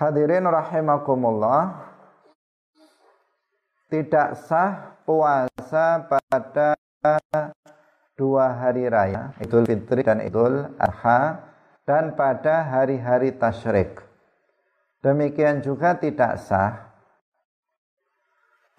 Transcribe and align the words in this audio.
Hadirin 0.00 0.48
rahimakumullah. 0.48 1.92
Tidak 3.92 4.32
sah 4.48 4.96
puasa 5.04 6.08
pada 6.08 6.72
dua 8.16 8.48
hari 8.48 8.88
raya, 8.88 9.36
Idul 9.44 9.68
Fitri 9.68 10.00
dan 10.00 10.24
Idul 10.24 10.72
Adha 10.80 11.44
dan 11.84 12.16
pada 12.16 12.64
hari-hari 12.64 13.36
tasyrik. 13.36 14.00
Demikian 15.04 15.60
juga 15.60 15.92
tidak 15.92 16.40
sah 16.48 16.96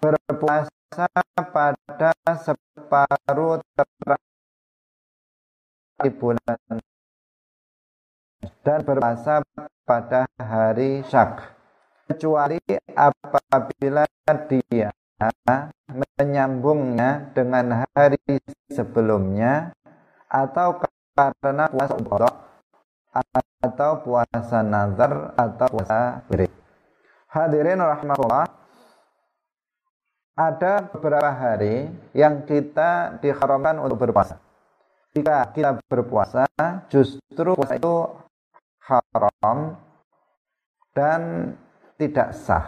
berpuasa 0.02 1.06
pada 1.38 2.10
separuh 2.34 3.62
terakhir 3.78 4.18
bulan 6.18 6.82
dan 8.62 8.86
berpuasa 8.86 9.42
pada 9.82 10.30
hari 10.38 11.02
syak 11.10 11.42
kecuali 12.06 12.58
apabila 12.94 14.06
dia 14.46 14.90
menyambungnya 15.90 17.30
dengan 17.34 17.86
hari 17.94 18.38
sebelumnya 18.70 19.74
atau 20.30 20.78
karena 21.14 21.68
puasa 21.68 21.94
ubah 21.98 22.34
atau 23.62 23.92
puasa 24.02 24.58
nazar 24.64 25.36
atau 25.36 25.66
puasa 25.68 26.24
beri. 26.26 26.48
Hadirin 27.28 27.78
rahmatullah, 27.78 28.48
ada 30.32 30.88
beberapa 30.90 31.30
hari 31.30 31.92
yang 32.16 32.42
kita 32.48 33.20
diharamkan 33.20 33.78
untuk 33.78 34.00
berpuasa. 34.00 34.40
Jika 35.12 35.52
kita 35.52 35.76
berpuasa, 35.86 36.48
justru 36.88 37.52
puasa 37.52 37.76
itu 37.76 38.21
haram 39.12 39.76
dan 40.96 41.52
tidak 42.00 42.32
sah. 42.34 42.66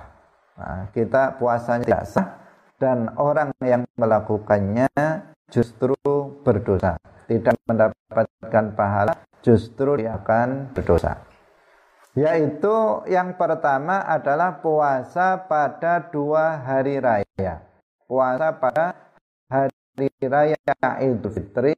Nah, 0.54 0.86
kita 0.94 1.34
puasanya 1.40 1.84
tidak 1.84 2.04
sah 2.06 2.28
dan 2.78 3.10
orang 3.18 3.50
yang 3.64 3.82
melakukannya 3.96 4.88
justru 5.48 5.94
berdosa, 6.44 7.00
tidak 7.26 7.56
mendapatkan 7.66 8.64
pahala, 8.76 9.14
justru 9.40 9.98
dia 10.00 10.20
akan 10.20 10.72
berdosa. 10.74 11.20
Yaitu 12.14 13.02
yang 13.10 13.34
pertama 13.34 14.06
adalah 14.06 14.62
puasa 14.62 15.50
pada 15.50 15.98
dua 16.14 16.62
hari 16.62 17.02
raya. 17.02 17.66
Puasa 18.06 18.54
pada 18.54 18.94
hari 19.50 20.10
raya 20.22 20.54
Idul 21.02 21.34
Fitri 21.34 21.74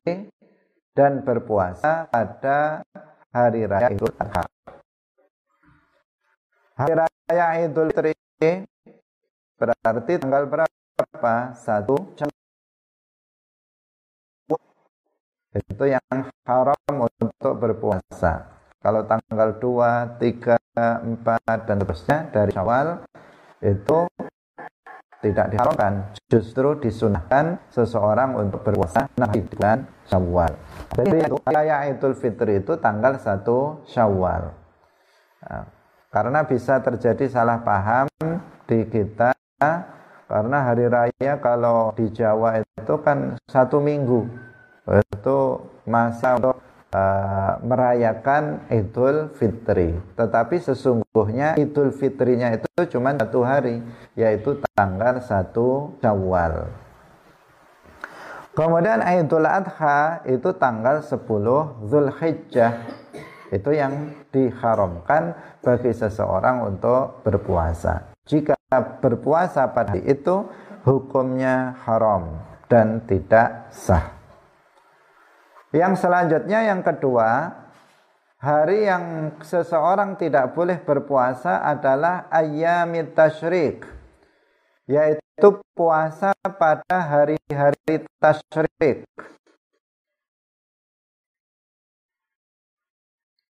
dan 0.92 1.24
berpuasa 1.24 2.04
pada 2.12 2.84
hari 3.32 3.64
raya 3.64 3.88
Idul 3.88 4.12
Adha. 4.20 4.55
Hari 6.76 6.92
raya 6.92 7.64
Idul 7.64 7.88
Fitri 7.88 8.68
berarti 9.56 10.12
tanggal 10.20 10.44
berapa? 10.44 11.56
Satu 11.56 11.96
itu 15.56 15.84
yang 15.88 16.04
haram 16.44 17.08
untuk 17.08 17.56
berpuasa. 17.56 18.60
Kalau 18.84 19.08
tanggal 19.08 19.56
2, 19.56 20.20
3, 20.20 20.60
4 21.16 21.64
dan 21.64 21.76
seterusnya 21.80 22.18
dari 22.28 22.52
Syawal 22.52 23.08
itu 23.64 23.98
tidak 25.24 25.56
diharamkan, 25.56 26.12
justru 26.28 26.76
disunahkan 26.76 27.56
seseorang 27.72 28.36
untuk 28.36 28.60
berpuasa 28.60 29.08
di 29.32 29.40
bulan 29.48 29.88
Syawal. 30.04 30.52
Jadi 30.92 31.24
itu 31.24 31.40
Idul 31.40 32.12
Fitri 32.20 32.60
itu 32.60 32.76
tanggal 32.76 33.16
1 33.16 33.88
Syawal. 33.88 34.52
Nah, 35.40 35.64
karena 36.16 36.48
bisa 36.48 36.80
terjadi 36.80 37.28
salah 37.28 37.60
paham 37.60 38.08
di 38.64 38.88
kita 38.88 39.36
karena 40.24 40.58
hari 40.64 40.88
raya 40.88 41.36
kalau 41.44 41.92
di 41.92 42.08
Jawa 42.08 42.64
itu 42.64 42.94
kan 43.04 43.36
satu 43.44 43.84
minggu 43.84 44.24
itu 45.12 45.38
masa 45.84 46.40
untuk 46.40 46.56
uh, 46.96 47.60
merayakan 47.60 48.64
Idul 48.72 49.28
Fitri. 49.36 49.92
Tetapi 50.16 50.56
sesungguhnya 50.56 51.60
Idul 51.60 51.92
Fitrinya 51.92 52.48
itu 52.54 52.96
cuma 52.96 53.12
satu 53.12 53.44
hari, 53.44 53.84
yaitu 54.16 54.56
tanggal 54.72 55.20
satu 55.20 56.00
Syawal. 56.00 56.70
Kemudian 58.56 59.04
Idul 59.04 59.44
Adha 59.44 60.24
itu 60.24 60.48
tanggal 60.56 61.04
10 61.04 61.12
Zulhijjah. 61.92 62.72
Itu 63.54 63.70
yang 63.70 64.26
diharamkan 64.34 65.34
bagi 65.62 65.94
seseorang 65.94 66.66
untuk 66.66 67.22
berpuasa. 67.22 68.14
Jika 68.26 68.58
berpuasa 68.98 69.70
pada 69.70 69.94
hari 69.94 70.02
itu 70.10 70.50
hukumnya 70.82 71.78
haram 71.86 72.42
dan 72.66 73.06
tidak 73.06 73.70
sah. 73.70 74.14
Yang 75.70 76.02
selanjutnya 76.02 76.66
yang 76.66 76.82
kedua, 76.82 77.54
hari 78.42 78.90
yang 78.90 79.36
seseorang 79.42 80.18
tidak 80.18 80.50
boleh 80.54 80.82
berpuasa 80.82 81.62
adalah 81.62 82.26
ayyamit 82.30 83.14
tasyrik. 83.14 83.86
Yaitu 84.86 85.62
puasa 85.74 86.34
pada 86.38 86.98
hari-hari 86.98 88.06
tasyrik. 88.22 89.06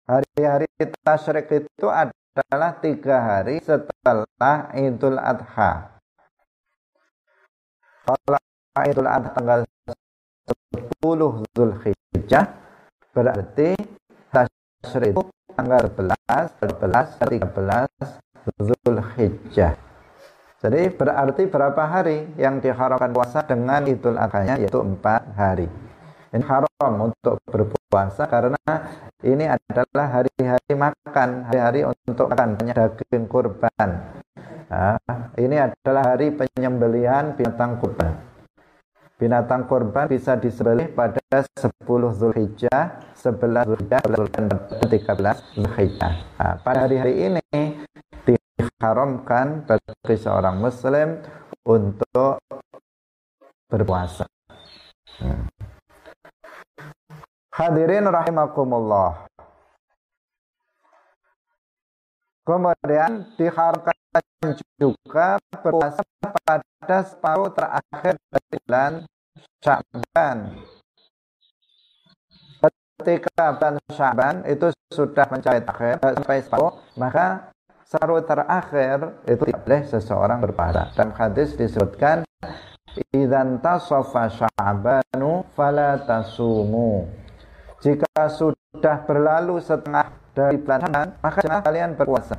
Hari-hari 0.07 0.71
tasyrik 1.03 1.51
itu 1.51 1.91
adalah 1.91 2.79
tiga 2.79 3.19
hari 3.19 3.59
setelah 3.59 4.71
Idul 4.71 5.19
Adha. 5.19 5.99
Kalau 8.07 8.39
Idul 8.87 9.11
Adha 9.11 9.35
tanggal 9.35 9.67
10 11.03 11.03
Zulhijjah 11.51 12.47
berarti 13.11 13.75
tasyrik 14.31 15.11
itu 15.11 15.27
tanggal 15.59 15.91
11, 15.91 16.15
12, 16.55 17.43
13 18.47 18.63
Zulhijjah. 18.63 19.75
Jadi 20.63 20.81
berarti 20.95 21.51
berapa 21.51 21.83
hari 21.83 22.31
yang 22.39 22.63
diharamkan 22.63 23.11
puasa 23.11 23.43
dengan 23.43 23.83
Idul 23.83 24.23
Adha 24.23 24.55
yaitu 24.55 24.79
empat 24.79 25.35
hari. 25.35 25.67
Ini 26.31 26.47
haram 26.47 27.11
untuk 27.11 27.43
berpuasa 27.51 28.31
karena 28.31 28.59
ini 29.25 29.49
adalah 29.49 30.07
hari-hari 30.21 30.73
makan, 30.77 31.29
hari-hari 31.49 31.81
untuk 31.87 32.29
makan 32.29 32.61
banyak 32.61 32.77
daging 32.77 33.25
kurban. 33.31 33.89
Nah, 34.67 34.99
ini 35.39 35.57
adalah 35.57 36.13
hari 36.13 36.35
penyembelihan 36.35 37.39
binatang 37.39 37.79
kurban 37.79 38.27
binatang 39.17 39.65
korban 39.65 40.05
bisa 40.13 40.37
disembelih 40.37 40.93
pada 40.93 41.21
10 41.33 41.73
Zulhijjah, 42.13 43.01
11 43.17 43.65
Zulhijjah, 43.65 44.01
13 44.05 45.57
Zulhijjah. 45.57 46.13
Nah, 46.37 46.55
pada 46.61 46.85
hari-hari 46.85 47.33
ini 47.33 47.45
diharamkan 48.29 49.65
bagi 49.65 50.17
seorang 50.21 50.61
muslim 50.61 51.17
untuk 51.65 52.45
berpuasa. 53.73 54.29
Hmm. 55.17 55.49
Hadirin 57.57 58.05
rahimakumullah. 58.05 59.25
Kemudian 62.45 63.33
diharamkan 63.41 64.61
juga 64.77 65.41
berpuasa 65.49 66.05
pada 66.21 66.99
separuh 67.01 67.49
terakhir 67.57 68.21
dari 68.29 68.57
bulan 68.61 68.93
Syaban. 69.65 70.37
Ketika 73.01 73.57
bulan 73.57 73.81
Syaban 73.89 74.45
itu 74.45 74.69
sudah 74.93 75.25
mencapai 75.25 75.65
akhir 75.65 75.97
sampai 76.13 76.45
separuh, 76.45 76.77
maka 77.01 77.57
separuh 77.89 78.21
terakhir 78.21 79.25
itu 79.25 79.49
tidak 79.49 79.65
boleh 79.65 79.83
seseorang 79.89 80.39
berpuasa. 80.45 80.93
Dalam 80.93 81.17
hadis 81.17 81.57
disebutkan 81.57 82.21
Idan 83.17 83.65
tasofa 83.65 84.29
sya'banu 84.29 85.49
fala 85.57 86.05
tasumu. 86.05 87.25
Jika 87.87 88.27
sudah 88.27 89.07
berlalu 89.07 89.63
setengah 89.63 90.11
dari 90.35 90.59
Syaban, 90.59 91.15
maka 91.23 91.39
jangan 91.39 91.63
kalian 91.63 91.95
berpuasa. 91.95 92.35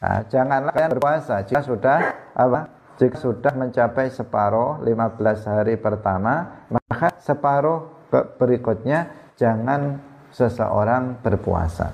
Nah, 0.00 0.24
janganlah 0.24 0.72
kalian 0.72 0.92
berpuasa 0.96 1.44
jika 1.44 1.60
sudah 1.60 1.96
apa? 2.32 2.60
Jika 2.96 3.20
sudah 3.20 3.52
mencapai 3.52 4.08
separuh 4.08 4.80
15 4.80 5.44
hari 5.44 5.76
pertama, 5.76 6.64
maka 6.72 7.12
separuh 7.20 8.08
berikutnya 8.40 9.12
jangan 9.36 10.00
seseorang 10.32 11.20
berpuasa. 11.20 11.92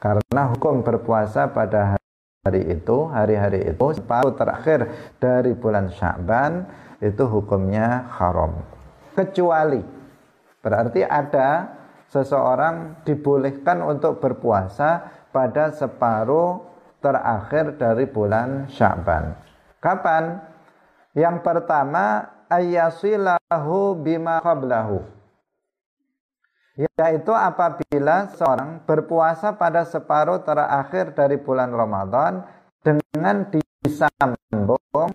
Karena 0.00 0.48
hukum 0.56 0.80
berpuasa 0.80 1.52
pada 1.52 2.00
hari 2.40 2.72
itu, 2.72 3.04
hari-hari 3.12 3.68
itu 3.68 3.86
separuh 4.00 4.32
terakhir 4.32 5.12
dari 5.20 5.52
bulan 5.52 5.92
Sya'ban 5.92 6.64
itu 7.04 7.28
hukumnya 7.28 8.08
haram. 8.16 8.56
Kecuali 9.12 9.99
berarti 10.60 11.04
ada 11.04 11.80
seseorang 12.10 13.06
dibolehkan 13.06 13.80
untuk 13.84 14.18
berpuasa 14.18 15.08
pada 15.30 15.70
separuh 15.70 16.66
terakhir 17.00 17.80
dari 17.80 18.04
bulan 18.10 18.68
Sya'ban. 18.68 19.34
Kapan? 19.80 20.42
Yang 21.16 21.36
pertama 21.42 22.28
ayyasilahu 22.50 23.98
bima 23.98 24.42
qablahu. 24.42 25.00
Yaitu 26.76 27.32
apabila 27.34 28.30
seorang 28.34 28.82
berpuasa 28.86 29.54
pada 29.54 29.84
separuh 29.84 30.40
terakhir 30.42 31.12
dari 31.12 31.36
bulan 31.36 31.70
Ramadan 31.74 32.46
dengan 32.80 33.44
disambung 33.52 35.12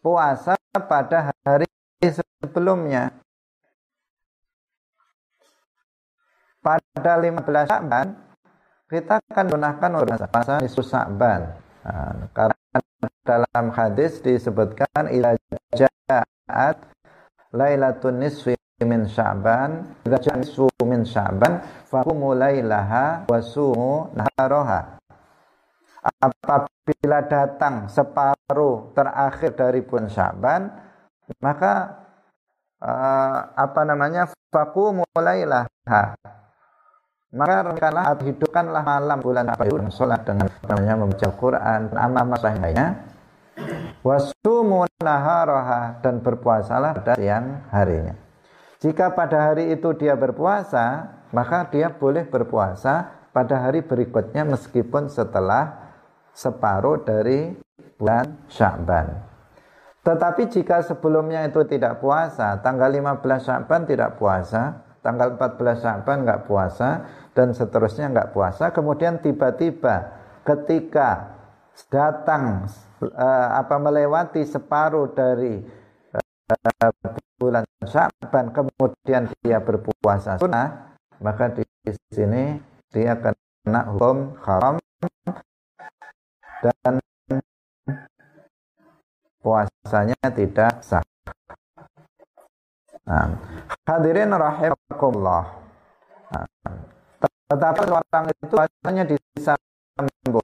puasa 0.00 0.54
pada 0.86 1.34
hari 1.44 1.68
sebelumnya. 2.00 3.25
Pada 6.66 7.22
15 7.22 7.46
Sya'ban 7.70 8.10
kita 8.90 9.22
akan 9.22 9.46
gunakan 9.54 9.90
puasa 10.26 10.58
nisfu 10.58 10.82
Sya'ban. 10.82 11.46
Nah, 11.86 12.26
karena 12.34 12.78
dalam 13.22 13.70
hadis 13.70 14.18
disebutkan 14.18 15.06
idza 15.14 15.38
ja'at 15.78 16.74
lailatun 17.54 18.18
nisfi 18.18 18.58
min 18.82 19.06
Sya'ban 19.06 20.02
idza 20.10 20.18
ja'a 20.18 20.42
nisfu 20.42 20.66
min 20.82 21.06
Sya'ban 21.06 21.86
faqumu 21.86 22.34
lailaha 22.34 23.30
wa 23.30 23.38
sumu 23.38 24.10
naharaha. 24.18 24.98
Apabila 26.02 27.22
datang 27.30 27.86
separuh 27.86 28.90
terakhir 28.90 29.54
dari 29.54 29.86
bulan 29.86 30.10
Sya'ban 30.10 30.66
maka 31.38 31.94
uh, 32.82 33.54
apa 33.54 33.86
namanya? 33.86 34.26
Faqumu 34.50 35.06
lailaha 35.14 36.18
maka 37.34 37.72
rencanalah 37.72 38.14
atau 38.14 38.24
hidupkanlah 38.28 38.82
malam 38.86 39.18
bulan 39.18 39.50
apa? 39.50 39.66
Itu 39.66 39.82
sholat 39.90 40.22
dengan 40.22 40.46
namanya 40.66 40.94
membaca 40.94 41.28
Quran 41.34 41.80
amal 41.96 42.38
lainnya. 42.38 42.86
Wasumu 44.04 44.86
naharaha 45.02 45.98
dan 46.04 46.20
berpuasalah 46.22 46.92
pada 47.02 47.16
siang 47.16 47.66
harinya. 47.72 48.14
Jika 48.78 49.16
pada 49.16 49.50
hari 49.50 49.72
itu 49.72 49.90
dia 49.96 50.14
berpuasa 50.14 51.16
maka 51.34 51.66
dia 51.66 51.90
boleh 51.90 52.28
berpuasa 52.28 53.10
pada 53.34 53.66
hari 53.66 53.82
berikutnya 53.82 54.46
meskipun 54.46 55.10
setelah 55.10 55.92
separuh 56.36 57.02
dari 57.02 57.56
bulan 57.98 58.46
Sya'ban 58.46 59.24
tetapi 60.06 60.46
jika 60.46 60.86
sebelumnya 60.86 61.42
itu 61.48 61.66
tidak 61.66 61.98
puasa 61.98 62.60
tanggal 62.62 62.92
15 62.92 63.20
Sya'ban 63.42 63.82
tidak 63.88 64.20
puasa 64.20 64.85
tanggal 65.06 65.38
14 65.38 65.82
Sya'ban 65.86 66.26
nggak 66.26 66.50
puasa 66.50 67.06
dan 67.30 67.54
seterusnya 67.54 68.10
nggak 68.10 68.34
puasa 68.34 68.74
kemudian 68.74 69.22
tiba-tiba 69.22 70.10
ketika 70.42 71.38
datang 71.86 72.66
uh, 72.98 73.48
apa 73.54 73.76
melewati 73.78 74.42
separuh 74.42 75.14
dari 75.14 75.62
uh, 76.10 76.90
bulan 77.38 77.62
Sya'ban 77.86 78.50
kemudian 78.50 79.30
dia 79.46 79.62
berpuasa 79.62 80.42
sunnah 80.42 80.98
maka 81.22 81.54
di 81.54 81.62
sini 82.10 82.58
dia 82.90 83.14
kena 83.14 83.94
hukum 83.94 84.34
haram 84.42 84.74
dan 86.64 86.98
puasanya 89.46 90.18
tidak 90.34 90.82
sah. 90.82 91.04
Nah, 93.06 93.38
hadirin 93.86 94.34
rahimakumullah. 94.34 95.44
Nah, 96.34 96.46
tetapi 97.46 97.86
orang 97.86 98.24
itu 98.34 98.54
hanya 98.82 99.06
disambung 99.06 100.42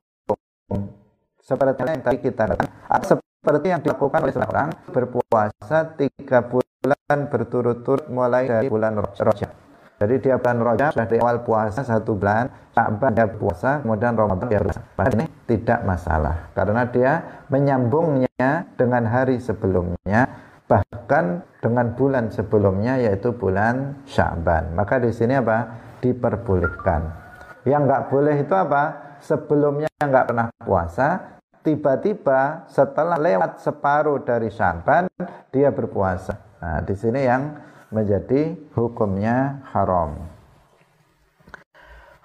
seperti 1.43 1.82
yang 1.82 2.06
tadi 2.06 2.19
kita 2.23 2.55
katakan 2.55 2.70
seperti 3.03 3.67
yang 3.75 3.82
dilakukan 3.82 4.23
oleh 4.23 4.31
seorang 4.31 4.69
berpuasa 4.94 5.99
tiga 5.99 6.47
bulan 6.47 7.19
berturut-turut 7.26 8.06
mulai 8.06 8.47
dari 8.47 8.70
bulan 8.70 9.03
Rajab. 9.03 9.50
Jadi 9.99 10.14
dia 10.23 10.38
bulan 10.38 10.62
Rajab 10.62 10.94
dari 10.94 11.19
awal 11.19 11.43
puasa 11.43 11.82
satu 11.82 12.14
bulan, 12.14 12.47
Sya'ban 12.70 13.11
dia 13.11 13.26
puasa, 13.26 13.82
kemudian 13.82 14.14
Ramadan 14.14 14.47
dia 14.47 14.62
puasa. 14.62 14.87
Padahal 14.94 15.19
ini 15.19 15.26
tidak 15.50 15.82
masalah 15.82 16.55
karena 16.55 16.82
dia 16.87 17.12
menyambungnya 17.50 18.70
dengan 18.79 19.11
hari 19.11 19.43
sebelumnya 19.43 20.31
bahkan 20.73 21.45
dengan 21.61 21.93
bulan 21.93 22.33
sebelumnya 22.33 22.97
yaitu 22.97 23.37
bulan 23.37 24.01
Sya'ban. 24.09 24.73
Maka 24.73 24.97
di 24.97 25.13
sini 25.13 25.37
apa? 25.37 25.85
diperbolehkan. 26.03 27.15
Yang 27.63 27.83
nggak 27.87 28.05
boleh 28.11 28.35
itu 28.43 28.55
apa? 28.57 28.83
Sebelumnya 29.23 29.87
nggak 30.03 30.35
pernah 30.35 30.51
puasa, 30.59 31.39
tiba-tiba 31.63 32.67
setelah 32.67 33.15
lewat 33.15 33.63
separuh 33.63 34.19
dari 34.27 34.51
Sya'ban 34.51 35.07
dia 35.55 35.71
berpuasa. 35.71 36.35
Nah, 36.59 36.83
di 36.83 36.95
sini 36.99 37.23
yang 37.23 37.55
menjadi 37.95 38.59
hukumnya 38.75 39.63
haram. 39.71 40.19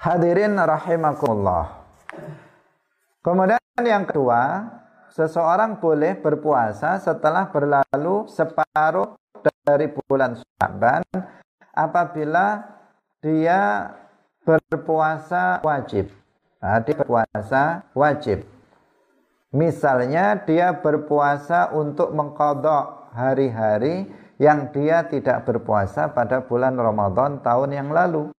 Hadirin 0.01 0.57
rahimakumullah. 0.57 1.85
Kemudian 3.21 3.61
yang 3.83 4.09
kedua, 4.09 4.73
seseorang 5.17 5.81
boleh 5.81 6.13
berpuasa 6.21 7.01
setelah 7.01 7.49
berlalu 7.49 8.29
separuh 8.29 9.17
dari 9.65 9.89
bulan 9.89 10.37
Sya'ban 10.37 11.01
apabila 11.73 12.61
dia 13.25 13.89
berpuasa 14.45 15.65
wajib. 15.65 16.13
Nah, 16.61 16.77
berpuasa 16.85 17.89
wajib. 17.97 18.45
Misalnya 19.49 20.37
dia 20.45 20.77
berpuasa 20.77 21.73
untuk 21.73 22.13
mengkodok 22.13 23.09
hari-hari 23.17 24.05
yang 24.37 24.69
dia 24.69 25.01
tidak 25.09 25.49
berpuasa 25.49 26.13
pada 26.13 26.45
bulan 26.45 26.77
Ramadan 26.77 27.41
tahun 27.41 27.73
yang 27.73 27.89
lalu. 27.89 28.29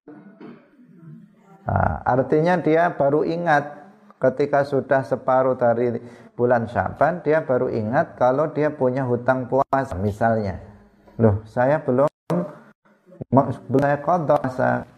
Nah, 1.67 2.07
artinya 2.07 2.55
dia 2.63 2.95
baru 2.95 3.27
ingat 3.27 3.78
ketika 4.19 4.67
sudah 4.67 5.07
separuh 5.07 5.55
dari 5.55 5.99
bulan 6.35 6.67
Syaban, 6.67 7.23
dia 7.23 7.43
baru 7.43 7.71
ingat 7.71 8.19
kalau 8.19 8.51
dia 8.51 8.71
punya 8.71 9.07
hutang 9.07 9.47
puasa 9.47 9.95
misalnya. 9.99 10.59
Loh, 11.19 11.43
saya 11.47 11.83
belum 11.83 12.07
saya 13.79 13.99
kodok 14.03 14.43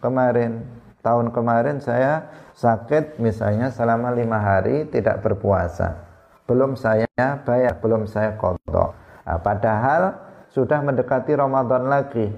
kemarin. 0.01 0.61
Tahun 1.01 1.33
kemarin 1.33 1.81
saya 1.81 2.29
sakit 2.53 3.17
misalnya 3.17 3.73
selama 3.73 4.13
lima 4.13 4.37
hari 4.37 4.85
tidak 4.85 5.25
berpuasa. 5.25 5.97
Belum 6.45 6.77
saya 6.77 7.09
bayar 7.41 7.81
belum 7.81 8.05
saya 8.05 8.37
kodok. 8.37 8.93
Nah, 9.25 9.39
padahal 9.41 10.13
sudah 10.53 10.77
mendekati 10.85 11.33
Ramadan 11.33 11.89
lagi. 11.89 12.29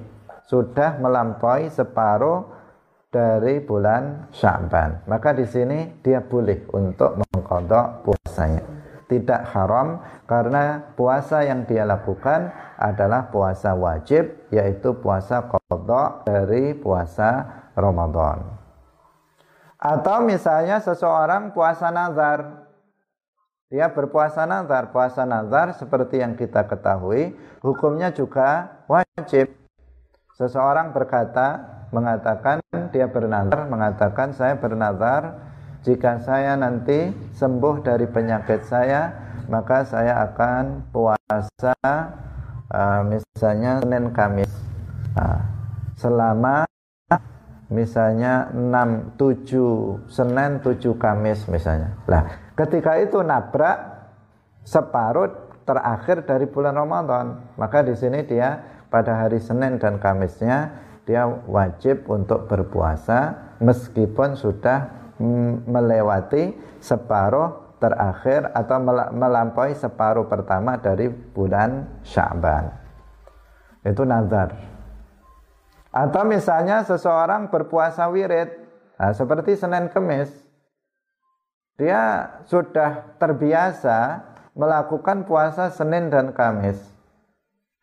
Sudah 0.48 0.96
melampaui 0.96 1.68
separuh 1.68 2.53
dari 3.14 3.62
bulan 3.62 4.34
Sya'ban 4.34 5.06
maka 5.06 5.38
di 5.38 5.46
sini 5.46 6.02
dia 6.02 6.26
boleh 6.26 6.66
untuk 6.74 7.22
mengkodok 7.22 8.10
puasanya 8.10 8.84
tidak 9.14 9.46
haram 9.54 10.02
karena 10.26 10.82
puasa 10.98 11.46
yang 11.46 11.70
dia 11.70 11.86
lakukan 11.86 12.50
adalah 12.82 13.30
puasa 13.30 13.78
wajib 13.78 14.50
yaitu 14.50 14.98
puasa 14.98 15.46
kodok 15.46 16.26
dari 16.26 16.74
puasa 16.74 17.46
Ramadan. 17.78 18.42
Atau 19.78 20.24
misalnya 20.24 20.80
seseorang 20.80 21.52
puasa 21.52 21.92
nazar. 21.92 22.66
Dia 23.68 23.90
berpuasa 23.92 24.48
nazar. 24.48 24.94
Puasa 24.96 25.28
nazar 25.28 25.76
seperti 25.76 26.24
yang 26.24 26.40
kita 26.40 26.64
ketahui 26.66 27.36
hukumnya 27.60 28.16
juga 28.16 28.82
wajib. 28.88 29.52
Seseorang 30.34 30.96
berkata, 30.96 31.62
mengatakan 31.94 32.60
dia 32.90 33.06
bernazar, 33.08 33.70
mengatakan 33.70 34.34
saya 34.34 34.58
bernazar 34.58 35.38
jika 35.86 36.20
saya 36.20 36.58
nanti 36.58 37.14
sembuh 37.38 37.86
dari 37.86 38.10
penyakit 38.10 38.66
saya 38.66 39.24
maka 39.48 39.84
saya 39.84 40.24
akan 40.32 40.90
puasa 40.90 41.76
uh, 42.72 43.02
misalnya 43.06 43.84
Senin 43.84 44.10
Kamis 44.16 44.52
uh, 45.20 45.40
selama 46.00 46.64
misalnya 47.74 48.54
6 48.54 49.18
7 49.18 50.10
Senin 50.10 50.62
7 50.62 50.78
Kamis 51.02 51.50
misalnya. 51.50 51.98
Lah, 52.06 52.54
ketika 52.54 53.02
itu 53.02 53.20
nabrak 53.26 54.06
separuh 54.62 55.58
terakhir 55.66 56.28
dari 56.28 56.46
bulan 56.46 56.78
Ramadan, 56.78 57.56
maka 57.58 57.82
di 57.82 57.98
sini 57.98 58.24
dia 58.30 58.62
pada 58.94 59.26
hari 59.26 59.42
Senin 59.42 59.82
dan 59.82 59.98
Kamisnya 59.98 60.70
dia 61.04 61.28
wajib 61.28 62.08
untuk 62.08 62.48
berpuasa 62.48 63.54
meskipun 63.60 64.40
sudah 64.40 64.88
melewati 65.68 66.56
separuh 66.80 67.76
terakhir 67.84 68.48
atau 68.56 68.80
melampaui 69.12 69.76
separuh 69.76 70.32
pertama 70.32 70.80
dari 70.80 71.12
bulan 71.12 72.00
Sya'ban. 72.08 72.72
Itu 73.84 74.08
nazar. 74.08 74.56
Atau 75.92 76.24
misalnya 76.24 76.82
seseorang 76.88 77.52
berpuasa 77.52 78.08
wirid, 78.08 78.50
nah, 78.96 79.12
seperti 79.12 79.60
Senin 79.60 79.92
Kemis. 79.92 80.32
dia 81.74 82.30
sudah 82.46 83.18
terbiasa 83.18 84.22
melakukan 84.54 85.26
puasa 85.26 85.74
Senin 85.74 86.14
dan 86.14 86.30
Kamis. 86.30 86.93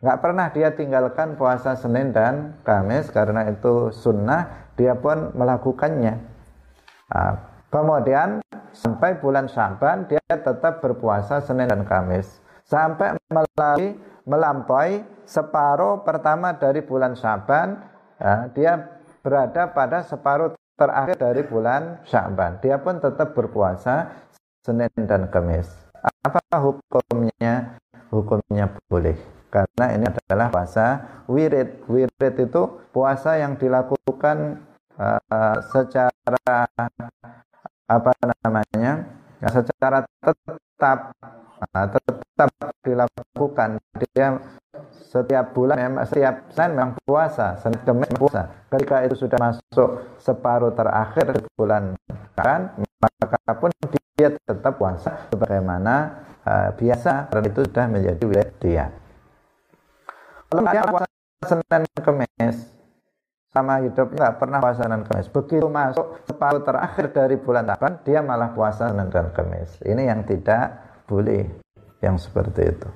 Nggak 0.00 0.20
pernah 0.24 0.48
dia 0.48 0.72
tinggalkan 0.72 1.36
puasa 1.36 1.76
Senin 1.76 2.08
dan 2.08 2.56
Kamis 2.64 3.12
karena 3.12 3.52
itu 3.52 3.92
sunnah, 3.92 4.72
dia 4.72 4.96
pun 4.96 5.28
melakukannya. 5.36 6.16
Nah, 7.12 7.36
kemudian 7.68 8.40
sampai 8.72 9.20
bulan 9.20 9.44
Syaban 9.44 10.08
dia 10.08 10.24
tetap 10.24 10.80
berpuasa 10.80 11.44
Senin 11.44 11.68
dan 11.68 11.84
Kamis. 11.84 12.40
Sampai 12.64 13.12
melalui 13.28 14.00
melampaui 14.24 15.04
separuh 15.28 16.00
pertama 16.00 16.56
dari 16.56 16.80
bulan 16.80 17.12
Syaban, 17.12 17.76
ya, 18.16 18.48
dia 18.56 18.72
berada 19.20 19.68
pada 19.68 20.00
separuh 20.00 20.56
terakhir 20.80 21.20
dari 21.20 21.44
bulan 21.44 22.00
Syaban. 22.08 22.56
Dia 22.64 22.80
pun 22.80 23.04
tetap 23.04 23.36
berpuasa 23.36 24.16
Senin 24.64 24.88
dan 25.04 25.28
Kamis. 25.28 25.68
Apa 26.24 26.40
hukumnya? 26.56 27.76
Hukumnya 28.08 28.64
boleh. 28.88 29.39
Karena 29.50 29.84
ini 29.98 30.06
adalah 30.06 30.46
puasa 30.48 30.86
wirid. 31.26 31.84
Wirid 31.90 32.34
itu 32.38 32.62
puasa 32.94 33.36
yang 33.36 33.58
dilakukan 33.58 34.62
uh, 34.94 35.56
secara 35.74 36.54
apa 37.90 38.10
namanya? 38.46 39.10
Ya, 39.42 39.48
secara 39.50 40.06
tetap 40.22 41.18
uh, 41.58 41.86
tetap 41.90 42.50
dilakukan. 42.86 43.82
Dia 43.98 44.38
setiap 45.10 45.50
bulan 45.50 45.76
memang 45.76 46.06
setiap 46.06 46.46
Senin 46.54 46.78
memang 46.78 46.92
puasa, 47.02 47.58
Senin 47.58 47.82
Kamis 47.82 48.14
puasa. 48.14 48.46
Ketika 48.70 49.02
itu 49.02 49.18
sudah 49.18 49.38
masuk 49.42 49.88
separuh 50.22 50.70
terakhir 50.70 51.34
bulan 51.58 51.98
kan, 52.38 52.78
maka 53.02 53.52
pun 53.58 53.74
dia 54.14 54.30
tetap 54.46 54.78
puasa 54.78 55.26
sebagaimana 55.32 56.22
uh, 56.46 56.70
biasa 56.76 57.32
karena 57.32 57.46
itu 57.50 57.60
sudah 57.66 57.84
menjadi 57.88 58.22
wilayah 58.22 58.52
dia. 58.62 58.86
Kalau 60.50 60.66
dia 60.66 60.82
puasa 60.82 61.06
Senin 61.46 61.86
Kamis 61.94 62.56
sama 63.54 63.78
hidupnya 63.82 64.18
nggak 64.18 64.36
pernah 64.42 64.58
puasa 64.58 64.82
Senin 64.82 65.06
Kamis. 65.06 65.30
Begitu 65.30 65.66
masuk 65.70 66.26
separuh 66.26 66.62
terakhir 66.66 67.14
dari 67.14 67.38
bulan 67.38 67.70
Taban, 67.70 68.02
dia 68.02 68.18
malah 68.18 68.50
puasa 68.50 68.90
Senin 68.90 69.06
dan 69.14 69.30
Kamis. 69.30 69.78
Ini 69.86 70.10
yang 70.10 70.26
tidak 70.26 70.74
boleh 71.06 71.46
yang 72.02 72.18
seperti 72.18 72.66
itu. 72.66 72.90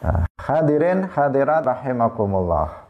Nah, 0.00 0.24
hadirin 0.40 1.04
hadirat 1.04 1.68
rahimakumullah. 1.68 2.88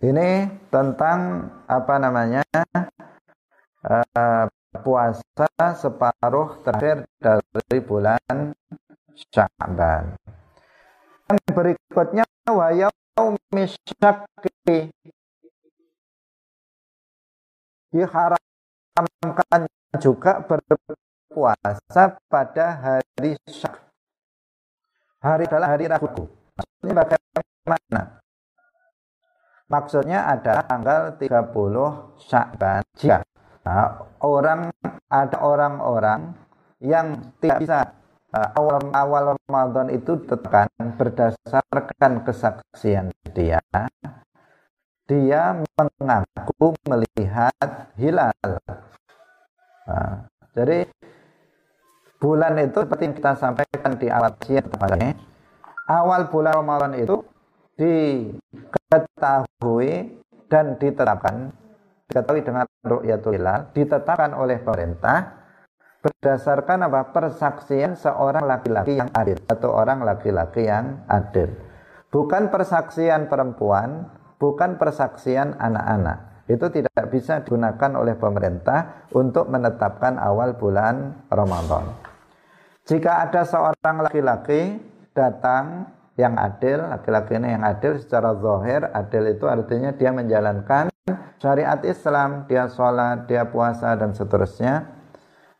Ini 0.00 0.48
tentang 0.70 1.50
apa 1.66 1.94
namanya 1.98 2.46
uh, 3.84 4.46
puasa 4.80 5.66
separuh 5.74 6.62
terakhir 6.62 7.10
dari 7.18 7.78
bulan 7.82 8.54
Sya'ban. 9.34 10.14
Berikutnya 11.30 12.26
wa 12.50 12.74
yaumi 12.74 13.64
syakki 13.70 14.90
diharamkan 17.94 19.62
juga 20.02 20.42
berpuasa 20.42 22.18
pada 22.26 22.66
hari 22.78 23.38
syak 23.46 23.90
hari 25.20 25.44
adalah 25.46 25.68
hari 25.76 25.84
Rabu. 25.86 26.24
Maksudnya 26.56 26.94
bagaimana? 26.96 28.02
Maksudnya 29.70 30.18
adalah 30.26 30.64
tanggal 30.66 31.00
30 31.14 32.18
Syakban. 32.18 32.82
Nah, 33.62 34.02
orang 34.24 34.74
ada 35.06 35.38
orang-orang 35.44 36.34
yang 36.82 37.20
tidak 37.38 37.58
bisa 37.62 37.78
awal 38.30 38.78
awal 38.94 39.24
Ramadan 39.34 39.90
itu 39.90 40.14
tekan 40.26 40.70
berdasarkan 40.94 42.22
kesaksian 42.22 43.10
dia 43.34 43.58
dia 45.10 45.58
mengaku 45.74 46.78
melihat 46.86 47.90
hilal. 47.98 48.30
Nah, 49.90 50.30
jadi 50.54 50.86
bulan 52.22 52.54
itu 52.62 52.86
seperti 52.86 53.10
yang 53.10 53.18
kita 53.18 53.34
sampaikan 53.34 53.98
di 53.98 54.06
awal 54.06 54.30
siang 54.46 54.70
awal 55.90 56.30
bulan 56.30 56.62
Ramadan 56.62 56.94
itu 56.94 57.26
diketahui 57.74 59.10
dan 60.46 60.78
ditetapkan 60.78 61.50
diketahui 62.06 62.46
dengan 62.46 62.70
ru'yatul 62.86 63.34
hilal 63.34 63.66
ditetapkan 63.74 64.30
oleh 64.38 64.62
pemerintah 64.62 65.39
berdasarkan 66.00 66.88
apa? 66.88 67.12
Persaksian 67.12 67.96
seorang 67.96 68.44
laki-laki 68.44 68.96
yang 68.96 69.12
adil. 69.12 69.36
Atau 69.48 69.72
orang 69.72 70.04
laki-laki 70.04 70.66
yang 70.68 71.04
adil. 71.06 71.52
Bukan 72.10 72.50
persaksian 72.50 73.30
perempuan 73.30 74.20
bukan 74.40 74.80
persaksian 74.80 75.54
anak-anak. 75.60 76.48
Itu 76.50 76.66
tidak 76.72 77.14
bisa 77.14 77.46
digunakan 77.46 77.94
oleh 77.94 78.18
pemerintah 78.18 79.06
untuk 79.14 79.46
menetapkan 79.46 80.18
awal 80.18 80.58
bulan 80.58 81.14
Ramadan. 81.30 81.94
Jika 82.88 83.30
ada 83.30 83.46
seorang 83.46 84.02
laki-laki 84.02 84.82
datang 85.14 85.86
yang 86.18 86.34
adil, 86.34 86.90
laki-laki 86.90 87.38
ini 87.38 87.54
yang 87.54 87.62
adil 87.62 88.02
secara 88.02 88.34
zahir, 88.34 88.90
adil 88.90 89.30
itu 89.30 89.46
artinya 89.46 89.94
dia 89.94 90.10
menjalankan 90.10 90.90
syariat 91.38 91.78
Islam, 91.86 92.50
dia 92.50 92.66
sholat, 92.66 93.30
dia 93.30 93.46
puasa 93.46 93.94
dan 93.94 94.10
seterusnya. 94.10 94.98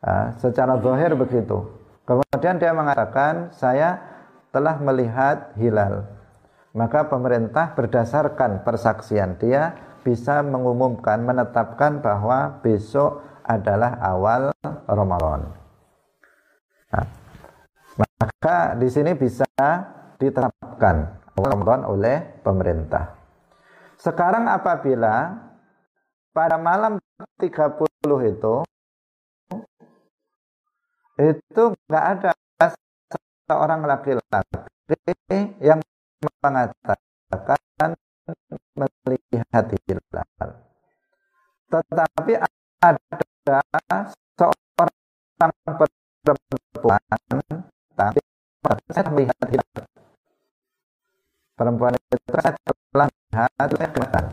Uh, 0.01 0.33
secara 0.41 0.81
zahir 0.81 1.13
begitu. 1.13 1.69
Kemudian 2.09 2.57
dia 2.57 2.73
mengatakan, 2.73 3.53
saya 3.53 4.01
telah 4.49 4.81
melihat 4.81 5.53
hilal. 5.61 6.09
Maka 6.73 7.05
pemerintah 7.05 7.77
berdasarkan 7.77 8.65
persaksian 8.65 9.37
dia 9.37 9.77
bisa 10.01 10.41
mengumumkan, 10.41 11.21
menetapkan 11.21 12.01
bahwa 12.01 12.63
besok 12.65 13.21
adalah 13.45 14.01
awal 14.01 14.55
Ramadan. 14.89 15.53
Nah, 16.91 17.07
maka 17.99 18.59
di 18.81 18.89
sini 18.89 19.13
bisa 19.13 19.47
diterapkan 20.17 21.21
Ramadan 21.37 21.85
oleh 21.85 22.41
pemerintah. 22.41 23.17
Sekarang 24.01 24.49
apabila 24.49 25.37
pada 26.33 26.57
malam 26.57 26.97
30 27.37 27.85
itu 28.25 28.55
itu 31.21 31.63
nggak 31.89 32.05
ada 32.17 32.31
seorang 33.51 33.81
laki-laki 33.85 35.39
yang 35.61 35.81
mengatakan 36.41 37.91
melihat 39.05 39.67
hilal. 39.69 40.49
Tetapi 41.71 42.33
ada 42.81 43.99
seorang 44.39 45.53
perempuan 46.25 47.11
tapi 47.99 48.21
saya 48.91 49.05
melihat 49.13 49.47
hilal. 49.51 49.83
Perempuan 51.59 51.93
itu 51.93 52.17
saya 52.33 52.57
telah 52.91 53.09
melihat 53.69 53.91
kelihatan 53.93 54.25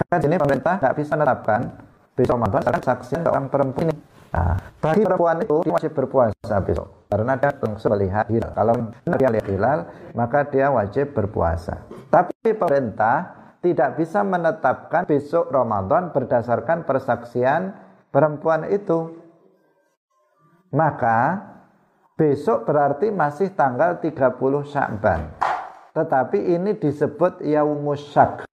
maka 0.00 0.16
ini 0.24 0.36
pemerintah 0.40 0.74
nggak 0.80 0.96
bisa 0.96 1.12
menetapkan 1.12 1.60
besok 2.16 2.40
karena 2.64 2.80
saksi 2.80 3.14
seorang 3.20 3.46
perempuan 3.52 3.90
ini 3.90 3.94
nah, 4.30 4.56
bagi 4.78 5.02
perempuan 5.04 5.36
itu 5.44 5.56
dia 5.66 5.72
masih 5.74 5.92
berpuasa 5.92 6.54
besok 6.62 6.88
karena 7.10 7.32
dia 7.38 7.50
langsung 7.58 7.90
melihat 7.94 8.26
hilal 8.30 8.52
kalau 8.54 8.74
dia 9.18 9.28
lihat 9.30 9.46
hilal 9.50 9.78
maka 10.14 10.38
dia 10.46 10.66
wajib 10.70 11.12
berpuasa 11.12 11.86
tapi 12.08 12.54
pemerintah 12.54 13.38
tidak 13.60 14.00
bisa 14.00 14.24
menetapkan 14.24 15.04
besok 15.04 15.52
Ramadan 15.52 16.14
berdasarkan 16.16 16.88
persaksian 16.88 17.76
perempuan 18.08 18.70
itu 18.72 19.20
maka 20.70 21.50
besok 22.14 22.68
berarti 22.68 23.08
masih 23.08 23.56
tanggal 23.56 23.96
30 23.96 24.36
Sya'ban. 24.68 25.20
Tetapi 25.96 26.38
ini 26.52 26.76
disebut 26.76 27.42
yaumus 27.42 28.12
syak. 28.12 28.46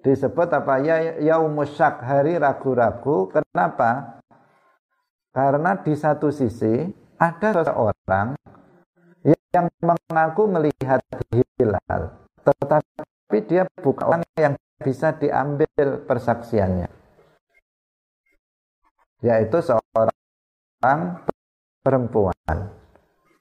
Disebut 0.00 0.48
apa? 0.50 0.80
Ya 0.80 1.20
yaumus 1.20 1.76
syak, 1.76 2.02
hari 2.02 2.40
ragu-ragu. 2.40 3.30
Kenapa? 3.30 4.15
Karena 5.36 5.76
di 5.84 5.92
satu 5.92 6.32
sisi 6.32 6.88
ada 7.20 7.60
seseorang 7.60 8.40
yang 9.52 9.68
mengaku 9.84 10.48
melihat 10.48 11.04
hilal, 11.60 12.16
tetapi 12.40 13.38
dia 13.44 13.68
bukan 13.84 14.16
orang 14.16 14.24
yang 14.40 14.56
bisa 14.80 15.12
diambil 15.12 16.08
persaksiannya. 16.08 16.88
Yaitu 19.20 19.60
seorang 19.60 21.20
perempuan. 21.84 22.56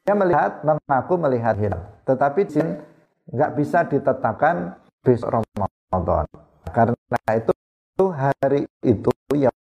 Dia 0.04 0.16
melihat, 0.20 0.68
mengaku 0.68 1.16
melihat 1.16 1.56
hilal. 1.56 1.96
Tetapi 2.04 2.44
jin 2.52 2.76
nggak 3.32 3.56
bisa 3.56 3.88
ditetapkan 3.88 4.76
besok 5.00 5.32
Ramadan. 5.32 6.28
Karena 6.76 7.20
itu 7.32 8.04
hari 8.12 8.68
itu 8.84 9.12
yang 9.32 9.56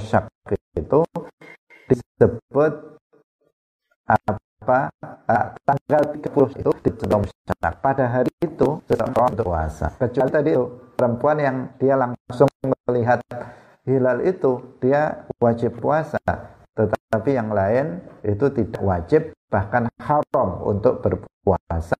syak 0.00 0.32
itu 0.74 1.00
disebut 1.94 2.72
apa 4.04 4.80
uh, 5.28 5.46
tanggal 5.64 6.02
30 6.20 6.60
itu 6.60 6.70
disebut 6.84 7.32
pada 7.80 8.04
hari 8.08 8.32
itu 8.40 8.80
seseorang 8.88 9.32
untuk 9.32 9.46
puasa 9.48 9.92
kecuali 9.96 10.30
tadi 10.32 10.50
itu 10.52 10.64
perempuan 10.96 11.36
yang 11.40 11.56
dia 11.80 11.94
langsung 11.98 12.48
melihat 12.88 13.20
hilal 13.84 14.24
itu 14.24 14.80
dia 14.80 15.28
wajib 15.38 15.76
puasa. 15.78 16.20
Tetapi 16.74 17.30
yang 17.38 17.54
lain 17.54 18.02
itu 18.26 18.50
tidak 18.50 18.82
wajib 18.82 19.22
bahkan 19.46 19.86
haram 20.02 20.48
untuk 20.66 20.98
berpuasa. 20.98 21.94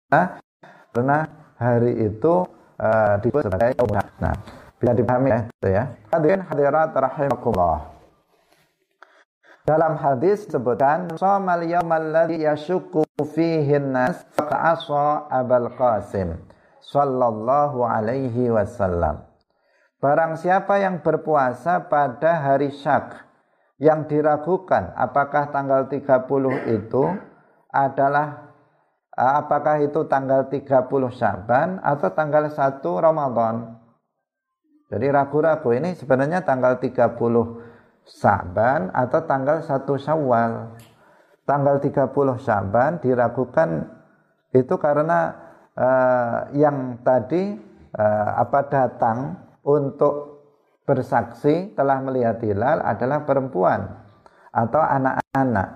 Karena 0.91 1.29
hari 1.55 2.11
itu 2.11 2.43
uh, 2.81 3.15
disebut 3.23 3.47
sebagai 3.47 3.71
nah 4.19 4.35
bisa 4.81 4.93
dipahami 4.97 5.31
ya 5.31 5.39
itu 5.47 5.69
ya. 5.71 5.85
Hadirin 6.11 6.43
hadirat 6.43 6.91
rahimakumullah 6.91 7.94
dalam 9.65 9.97
hadis 9.97 10.45
sebutkan 10.45 11.09
somal 11.17 11.65
yawmal 11.65 12.13
ladzi 12.13 12.45
yashukku 12.45 13.09
fihi 13.33 13.81
nas 13.81 14.21
fa'asa 14.37 15.33
abal 15.33 15.73
qasim 15.73 16.37
sallallahu 16.85 17.81
alaihi 17.81 18.53
wasallam 18.53 19.25
Barang 20.05 20.37
siapa 20.37 20.85
yang 20.85 21.01
berpuasa 21.01 21.89
pada 21.89 22.37
hari 22.37 22.69
syak 22.77 23.25
yang 23.81 24.05
diragukan 24.05 24.93
apakah 25.01 25.49
tanggal 25.49 25.89
30 25.89 26.29
itu 26.77 27.09
adalah 27.73 28.53
apakah 29.17 29.81
itu 29.81 30.05
tanggal 30.05 30.53
30 30.53 31.09
Syaban 31.09 31.81
atau 31.81 32.13
tanggal 32.13 32.53
1 32.53 32.85
Ramadan. 32.85 33.81
Jadi 34.93 35.09
ragu-ragu 35.09 35.73
ini 35.73 35.97
sebenarnya 35.97 36.45
tanggal 36.45 36.77
30 36.77 37.64
Syaban 38.05 38.93
atau 38.93 39.25
tanggal 39.25 39.65
1 39.65 39.85
Syawal. 40.01 40.77
Tanggal 41.45 41.77
30 41.81 42.13
Syaban 42.41 43.01
diragukan 43.05 43.85
itu 44.57 44.75
karena 44.81 45.35
uh, 45.77 46.49
yang 46.57 47.01
tadi 47.05 47.53
uh, 47.97 48.31
apa 48.41 48.61
datang 48.69 49.19
untuk 49.65 50.35
bersaksi 50.85 51.73
telah 51.73 52.01
melihat 52.05 52.41
hilal 52.45 52.85
adalah 52.85 53.25
perempuan 53.25 53.89
atau 54.53 54.81
anak-anak. 54.81 55.69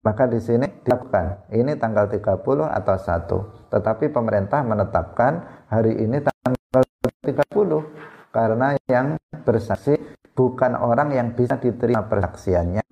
Maka 0.00 0.24
di 0.28 0.40
sini 0.40 0.64
dilakukan 0.80 1.52
ini 1.52 1.76
tanggal 1.76 2.08
30 2.08 2.40
atau 2.68 2.96
1. 2.96 3.72
Tetapi 3.72 4.08
pemerintah 4.08 4.64
menetapkan 4.64 5.64
hari 5.68 6.00
ini 6.00 6.24
tanggal 6.24 6.84
30 7.20 8.32
karena 8.32 8.76
yang 8.88 9.20
bersaksi 9.44 10.13
bukan 10.34 10.74
orang 10.74 11.14
yang 11.14 11.32
bisa 11.32 11.56
diterima 11.56 12.04
persaksiannya 12.10 12.82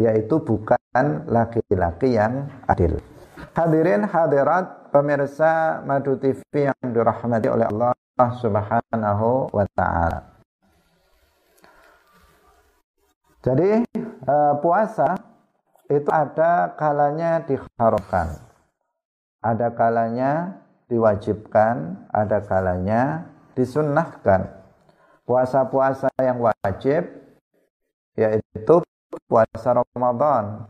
yaitu 0.00 0.40
bukan 0.40 1.28
laki-laki 1.28 2.16
yang 2.16 2.48
adil. 2.64 2.98
Hadirin 3.54 4.08
hadirat 4.08 4.90
pemirsa 4.90 5.84
Madu 5.84 6.18
TV 6.18 6.72
yang 6.72 6.80
dirahmati 6.90 7.48
oleh 7.52 7.68
Allah 7.70 7.94
Subhanahu 8.18 9.52
wa 9.54 9.64
taala. 9.78 10.20
Jadi 13.38 13.86
uh, 14.26 14.58
puasa 14.58 15.14
itu 15.86 16.10
ada 16.10 16.74
kalanya 16.74 17.40
diharamkan. 17.46 18.42
Ada 19.38 19.70
kalanya 19.70 20.58
diwajibkan, 20.90 22.10
ada 22.10 22.42
kalanya 22.42 23.30
disunnahkan. 23.54 24.57
Puasa-puasa 25.28 26.08
yang 26.16 26.40
wajib 26.40 27.04
yaitu 28.16 28.80
puasa 29.28 29.76
Ramadan, 29.76 30.64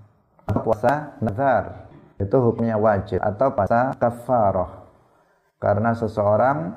puasa 0.67 1.15
nazar. 1.23 1.87
Itu 2.19 2.43
hukumnya 2.43 2.75
wajib 2.75 3.23
atau 3.23 3.55
puasa 3.55 3.95
kafarah. 3.95 4.91
Karena 5.63 5.95
seseorang 5.95 6.75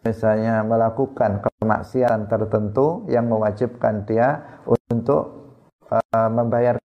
misalnya 0.00 0.64
melakukan 0.64 1.44
kemaksiatan 1.44 2.24
tertentu 2.24 3.04
yang 3.12 3.28
mewajibkan 3.28 4.08
dia 4.08 4.60
untuk 4.88 5.52
uh, 5.92 6.28
membayar 6.32 6.80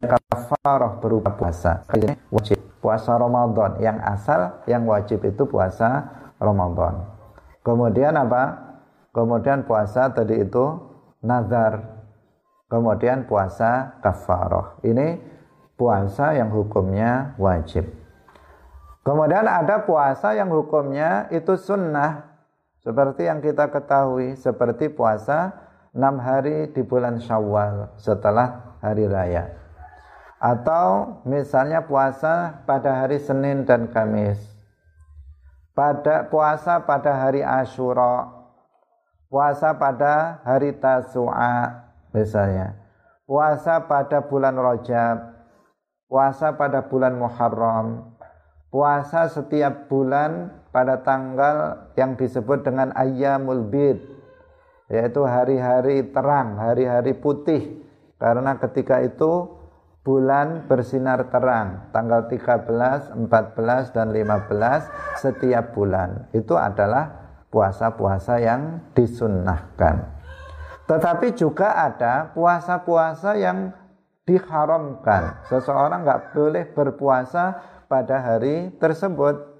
kafarah 0.00 0.96
berupa 1.04 1.36
puasa. 1.36 1.84
Ini 1.92 2.16
wajib 2.32 2.56
puasa 2.80 3.20
Ramadan 3.20 3.76
yang 3.76 4.00
asal 4.00 4.64
yang 4.64 4.88
wajib 4.88 5.20
itu 5.28 5.44
puasa 5.44 6.08
Ramadan. 6.40 7.04
Kemudian 7.60 8.16
apa? 8.16 8.69
Kemudian 9.10 9.66
puasa 9.66 10.10
tadi 10.14 10.42
itu 10.42 10.78
nazar. 11.22 12.02
Kemudian 12.70 13.26
puasa 13.26 13.98
kafarah. 13.98 14.78
Ini 14.86 15.18
puasa 15.74 16.38
yang 16.38 16.54
hukumnya 16.54 17.34
wajib. 17.34 17.88
Kemudian 19.02 19.48
ada 19.48 19.82
puasa 19.82 20.36
yang 20.36 20.52
hukumnya 20.52 21.26
itu 21.34 21.56
sunnah 21.56 22.30
seperti 22.80 23.28
yang 23.28 23.44
kita 23.44 23.68
ketahui, 23.68 24.36
seperti 24.36 24.88
puasa 24.88 25.52
enam 25.92 26.16
hari 26.22 26.70
di 26.70 26.80
bulan 26.80 27.20
Syawal 27.20 27.92
setelah 28.00 28.78
hari 28.80 29.04
raya. 29.04 29.52
Atau 30.40 31.20
misalnya 31.28 31.84
puasa 31.84 32.64
pada 32.64 33.04
hari 33.04 33.20
Senin 33.20 33.68
dan 33.68 33.92
Kamis. 33.92 34.40
Pada 35.76 36.24
puasa 36.28 36.80
pada 36.88 37.12
hari 37.12 37.44
Ashura. 37.44 38.39
Puasa 39.30 39.78
pada 39.78 40.42
hari 40.42 40.74
Tasu'a 40.74 41.86
misalnya. 42.10 42.74
Puasa 43.30 43.86
pada 43.86 44.26
bulan 44.26 44.58
Rajab. 44.58 45.38
Puasa 46.10 46.58
pada 46.58 46.90
bulan 46.90 47.14
Muharram. 47.14 48.18
Puasa 48.74 49.30
setiap 49.30 49.86
bulan 49.86 50.50
pada 50.74 51.06
tanggal 51.06 51.86
yang 51.94 52.18
disebut 52.18 52.66
dengan 52.66 52.90
ayyamul 52.98 53.70
bid 53.70 53.98
yaitu 54.90 55.22
hari-hari 55.22 56.10
terang, 56.10 56.58
hari-hari 56.58 57.14
putih 57.14 57.86
karena 58.18 58.58
ketika 58.58 58.98
itu 58.98 59.46
bulan 60.02 60.66
bersinar 60.66 61.30
terang 61.30 61.86
tanggal 61.94 62.26
13, 62.26 63.30
14 63.30 63.94
dan 63.94 64.10
15 64.10 65.22
setiap 65.22 65.70
bulan. 65.70 66.26
Itu 66.34 66.58
adalah 66.58 67.19
puasa-puasa 67.50 68.38
yang 68.38 68.80
disunnahkan. 68.94 70.06
Tetapi 70.86 71.34
juga 71.38 71.74
ada 71.74 72.30
puasa-puasa 72.34 73.38
yang 73.38 73.70
diharamkan. 74.26 75.42
Seseorang 75.50 76.06
nggak 76.06 76.34
boleh 76.34 76.64
berpuasa 76.70 77.58
pada 77.90 78.22
hari 78.22 78.70
tersebut 78.78 79.50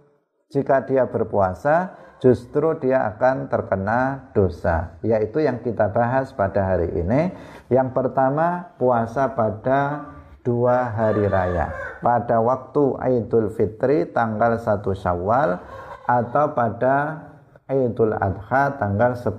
jika 0.50 0.86
dia 0.86 1.06
berpuasa 1.06 1.94
justru 2.22 2.76
dia 2.78 3.06
akan 3.10 3.48
terkena 3.48 4.30
dosa 4.36 4.98
yaitu 5.00 5.40
yang 5.40 5.62
kita 5.64 5.88
bahas 5.88 6.30
pada 6.36 6.74
hari 6.74 6.92
ini 6.94 7.32
yang 7.72 7.96
pertama 7.96 8.76
puasa 8.76 9.32
pada 9.32 10.10
dua 10.44 10.90
hari 10.92 11.26
raya 11.26 11.72
pada 12.04 12.42
waktu 12.44 12.98
Idul 13.18 13.50
Fitri 13.56 14.10
tanggal 14.10 14.60
1 14.60 14.84
Syawal 14.94 15.58
atau 16.04 16.44
pada 16.52 17.29
Idul 17.70 18.12
Adha 18.18 18.76
tanggal 18.76 19.14
10 19.14 19.38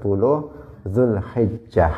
Zulhijjah 0.87 1.95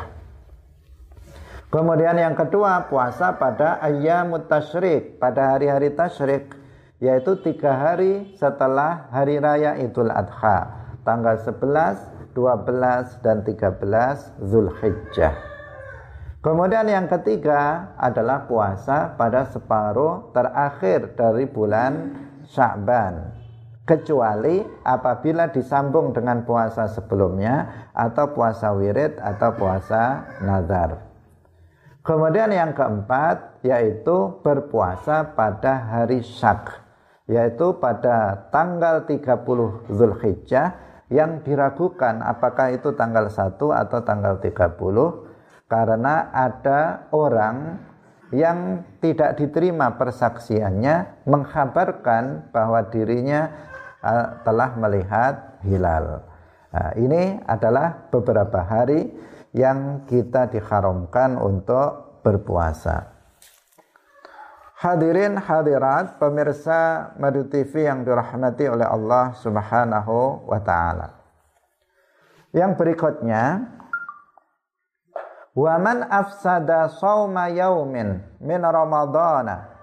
Kemudian 1.72 2.14
yang 2.14 2.38
kedua 2.38 2.86
puasa 2.86 3.34
pada 3.34 3.82
ayyamut 3.82 4.46
tasyrik 4.46 5.18
pada 5.22 5.54
hari-hari 5.54 5.90
tasyrik 5.94 6.54
yaitu 7.02 7.34
tiga 7.42 7.74
hari 7.74 8.34
setelah 8.38 9.10
hari 9.10 9.42
raya 9.42 9.74
Idul 9.82 10.10
Adha 10.10 10.86
tanggal 11.02 11.36
11, 11.36 12.32
12 12.32 13.20
dan 13.26 13.42
13 13.42 14.40
Zulhijjah. 14.40 15.34
Kemudian 16.44 16.84
yang 16.86 17.08
ketiga 17.08 17.92
adalah 17.96 18.44
puasa 18.44 19.16
pada 19.16 19.48
separuh 19.48 20.30
terakhir 20.30 21.16
dari 21.16 21.48
bulan 21.48 22.14
Sya'ban. 22.44 23.33
Kecuali 23.84 24.64
apabila 24.80 25.52
disambung 25.52 26.16
dengan 26.16 26.40
puasa 26.48 26.88
sebelumnya 26.88 27.88
atau 27.92 28.32
puasa 28.32 28.72
wirid 28.72 29.20
atau 29.20 29.52
puasa 29.60 30.24
nazar. 30.40 31.04
Kemudian 32.00 32.48
yang 32.48 32.72
keempat 32.72 33.60
yaitu 33.60 34.40
berpuasa 34.40 35.36
pada 35.36 35.84
hari 35.84 36.24
syak 36.24 36.80
yaitu 37.28 37.76
pada 37.76 38.48
tanggal 38.48 39.04
30 39.04 39.92
Zulhijjah 39.92 40.80
yang 41.12 41.44
diragukan 41.44 42.24
apakah 42.24 42.72
itu 42.72 42.92
tanggal 42.96 43.28
1 43.28 43.56
atau 43.60 44.00
tanggal 44.00 44.40
30 44.40 45.68
karena 45.68 46.28
ada 46.32 47.08
orang 47.12 47.80
yang 48.32 48.84
tidak 48.98 49.36
diterima 49.36 49.94
persaksiannya 49.96 51.24
menghabarkan 51.28 52.50
bahwa 52.50 52.82
dirinya 52.88 53.72
telah 54.44 54.70
melihat 54.76 55.60
hilal. 55.64 56.20
Nah, 56.74 56.90
ini 57.00 57.40
adalah 57.48 58.10
beberapa 58.12 58.60
hari 58.60 59.08
yang 59.54 60.04
kita 60.04 60.50
diharamkan 60.50 61.38
untuk 61.40 62.20
berpuasa. 62.20 63.14
Hadirin 64.84 65.40
hadirat 65.40 66.20
pemirsa 66.20 67.14
Madu 67.16 67.48
TV 67.48 67.88
yang 67.88 68.04
dirahmati 68.04 68.68
oleh 68.68 68.84
Allah 68.84 69.32
Subhanahu 69.38 70.44
wa 70.44 70.60
taala. 70.60 71.08
Yang 72.52 72.70
berikutnya 72.76 73.74
Wa 75.54 75.78
man 75.78 76.02
afsada 76.10 76.90
sawma 76.90 77.46
yaumin 77.46 78.26
min 78.42 78.58
ramadana 78.58 79.73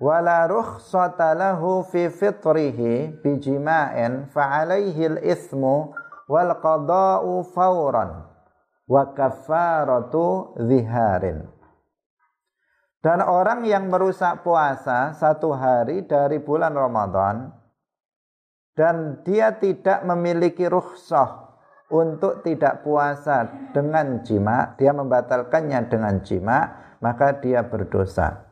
wala 0.00 0.48
rukhsata 0.48 1.36
lahu 1.36 1.84
fi 1.84 2.08
fitrihi 2.08 3.20
bi 3.20 3.36
jima'in 3.36 4.32
fa 4.32 4.64
alaihi 4.64 5.12
al-ithmu 5.12 5.92
wal 6.24 6.52
qada'u 6.56 7.44
fawran 7.52 8.24
wa 8.88 9.02
kafaratu 9.12 10.56
ziharin 10.56 11.44
dan 13.04 13.20
orang 13.20 13.68
yang 13.68 13.92
merusak 13.92 14.40
puasa 14.40 15.12
satu 15.12 15.52
hari 15.52 16.08
dari 16.08 16.40
bulan 16.40 16.72
Ramadan 16.72 17.52
dan 18.72 19.20
dia 19.20 19.60
tidak 19.60 20.00
memiliki 20.08 20.64
rukhsah 20.64 21.52
untuk 21.90 22.46
tidak 22.46 22.86
puasa 22.86 23.50
dengan 23.74 24.22
jima, 24.22 24.78
dia 24.78 24.94
membatalkannya 24.94 25.90
dengan 25.90 26.22
jima, 26.22 26.58
maka 27.02 27.34
dia 27.42 27.66
berdosa. 27.66 28.49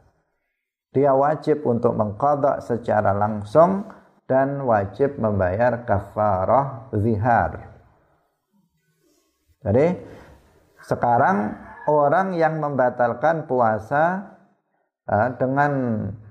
Dia 0.92 1.12
wajib 1.12 1.64
untuk 1.68 1.92
mengkodok 1.94 2.64
secara 2.64 3.12
langsung 3.12 3.84
dan 4.28 4.64
wajib 4.64 5.16
membayar 5.20 5.84
kafarah 5.84 6.92
zihar. 6.96 7.68
Jadi 9.64 9.86
sekarang 10.84 11.56
orang 11.88 12.36
yang 12.36 12.60
membatalkan 12.60 13.44
puasa 13.44 14.36
uh, 15.08 15.28
dengan 15.36 15.72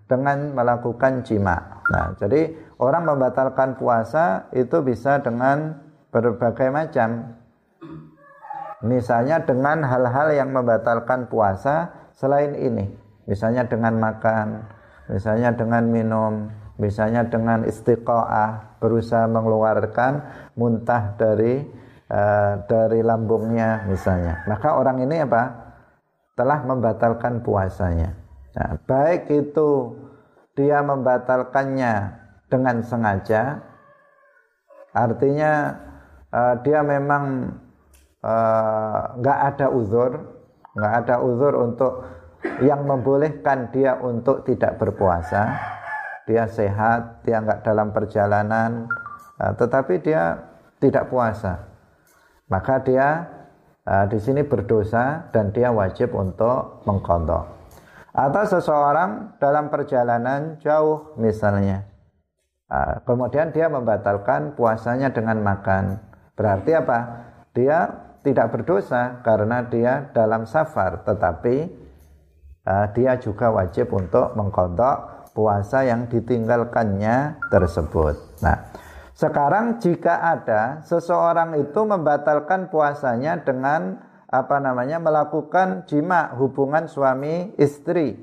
dengan 0.07 0.55
melakukan 0.55 1.21
jima. 1.27 1.83
Nah, 1.91 2.15
jadi 2.15 2.55
orang 2.79 3.03
membatalkan 3.03 3.75
puasa 3.75 4.47
itu 4.55 4.79
bisa 4.81 5.19
dengan 5.19 5.75
berbagai 6.09 6.71
macam. 6.71 7.35
Misalnya 8.85 9.43
dengan 9.43 9.83
hal-hal 9.83 10.31
yang 10.37 10.53
membatalkan 10.53 11.27
puasa 11.27 11.91
selain 12.15 12.55
ini. 12.55 13.06
Misalnya 13.27 13.67
dengan 13.67 13.99
makan, 13.99 14.63
misalnya 15.11 15.51
dengan 15.51 15.83
minum, 15.91 16.47
misalnya 16.79 17.27
dengan 17.27 17.67
istiqoah, 17.67 18.79
berusaha 18.79 19.27
mengeluarkan 19.27 20.23
muntah 20.55 21.19
dari 21.19 21.67
uh, 22.07 22.63
dari 22.65 23.03
lambungnya 23.03 23.83
misalnya. 23.85 24.47
Maka 24.47 24.79
orang 24.79 25.03
ini 25.03 25.27
apa? 25.27 25.43
Telah 26.39 26.63
membatalkan 26.63 27.43
puasanya. 27.43 28.15
Nah, 28.55 28.79
baik 28.87 29.29
itu 29.29 29.93
dia 30.57 30.81
membatalkannya 30.81 31.93
dengan 32.49 32.81
sengaja, 32.81 33.61
artinya 34.95 35.77
uh, 36.33 36.55
dia 36.65 36.81
memang 36.81 37.53
eh, 38.25 39.01
nggak 39.21 39.39
uh, 39.43 39.47
ada 39.53 39.67
uzur, 39.69 40.11
nggak 40.73 40.93
ada 41.05 41.15
uzur 41.21 41.53
untuk 41.53 41.93
yang 42.63 42.83
membolehkan 42.83 43.69
dia 43.69 43.97
untuk 43.99 44.43
tidak 44.43 44.79
berpuasa. 44.81 45.55
Dia 46.27 46.43
sehat, 46.47 47.23
dia 47.23 47.39
nggak 47.39 47.63
dalam 47.63 47.95
perjalanan, 47.95 48.91
uh, 49.39 49.53
tetapi 49.55 50.03
dia 50.03 50.35
tidak 50.83 51.07
puasa. 51.07 51.71
Maka 52.51 52.83
dia 52.83 53.07
uh, 53.87 54.05
di 54.11 54.19
sini 54.19 54.43
berdosa 54.43 55.31
dan 55.31 55.55
dia 55.55 55.71
wajib 55.71 56.11
untuk 56.11 56.83
mengkontok. 56.83 57.55
Atau 58.11 58.43
seseorang 58.43 59.39
dalam 59.39 59.71
perjalanan 59.71 60.59
jauh 60.59 61.15
misalnya, 61.15 61.87
uh, 62.67 62.99
kemudian 63.07 63.55
dia 63.55 63.71
membatalkan 63.71 64.57
puasanya 64.57 65.15
dengan 65.15 65.39
makan 65.39 66.07
Berarti 66.37 66.71
apa? 66.77 66.99
Dia 67.57 67.89
tidak 68.21 68.53
berdosa 68.53 69.25
karena 69.25 69.65
dia 69.65 70.13
dalam 70.13 70.45
safar, 70.45 71.01
tetapi 71.01 71.86
uh, 72.67 72.91
dia 72.91 73.15
juga 73.15 73.55
wajib 73.55 73.95
untuk 73.95 74.35
mengkodok 74.35 75.31
puasa 75.31 75.87
yang 75.87 76.11
ditinggalkannya 76.11 77.39
tersebut. 77.47 78.43
Nah, 78.43 78.75
sekarang 79.15 79.79
jika 79.79 80.19
ada 80.19 80.83
seseorang 80.83 81.55
itu 81.63 81.81
membatalkan 81.87 82.67
puasanya 82.67 83.39
dengan 83.39 84.03
apa 84.27 84.59
namanya 84.59 84.99
melakukan 84.99 85.87
jima 85.87 86.35
hubungan 86.35 86.91
suami 86.91 87.55
istri, 87.55 88.19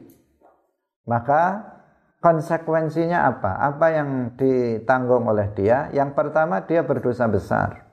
maka 1.08 1.72
konsekuensinya 2.20 3.24
apa? 3.24 3.56
Apa 3.72 3.86
yang 3.96 4.36
ditanggung 4.36 5.24
oleh 5.24 5.48
dia? 5.56 5.88
Yang 5.96 6.12
pertama 6.12 6.60
dia 6.68 6.84
berdosa 6.84 7.24
besar. 7.24 7.84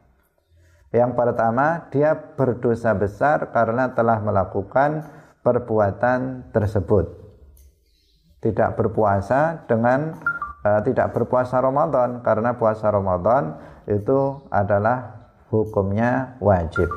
Yang 0.91 1.15
pertama, 1.15 1.87
dia 1.87 2.11
berdosa 2.35 2.91
besar 2.91 3.55
karena 3.55 3.95
telah 3.95 4.19
melakukan 4.19 5.07
perbuatan 5.41 6.49
tersebut. 6.53 7.05
Tidak 8.41 8.73
berpuasa 8.73 9.65
dengan 9.69 10.17
uh, 10.65 10.81
tidak 10.81 11.13
berpuasa 11.13 11.61
Ramadan 11.61 12.25
karena 12.25 12.57
puasa 12.57 12.89
Ramadan 12.89 13.57
itu 13.85 14.41
adalah 14.49 15.29
hukumnya 15.53 16.37
wajib. 16.41 16.89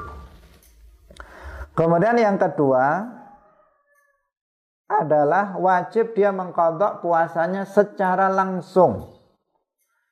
Kemudian 1.74 2.16
yang 2.16 2.38
kedua 2.38 3.12
adalah 4.86 5.58
wajib 5.58 6.14
dia 6.14 6.30
mengkodok 6.30 7.02
puasanya 7.02 7.66
secara 7.66 8.30
langsung. 8.30 9.10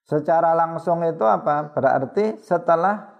Secara 0.02 0.58
langsung 0.58 1.06
itu 1.06 1.22
apa? 1.22 1.70
Berarti 1.70 2.42
setelah 2.42 3.11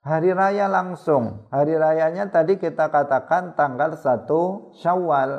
hari 0.00 0.32
raya 0.32 0.66
langsung. 0.66 1.48
Hari 1.52 1.76
rayanya 1.76 2.28
tadi 2.32 2.56
kita 2.56 2.88
katakan 2.88 3.56
tanggal 3.56 3.96
1 3.96 4.26
Syawal. 4.80 5.30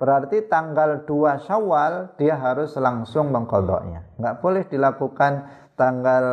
Berarti 0.00 0.48
tanggal 0.48 1.04
2 1.04 1.44
Syawal 1.44 2.16
dia 2.16 2.36
harus 2.40 2.72
langsung 2.80 3.28
mengkodoknya. 3.28 4.16
Nggak 4.16 4.36
boleh 4.40 4.64
dilakukan 4.64 5.32
tanggal 5.76 6.24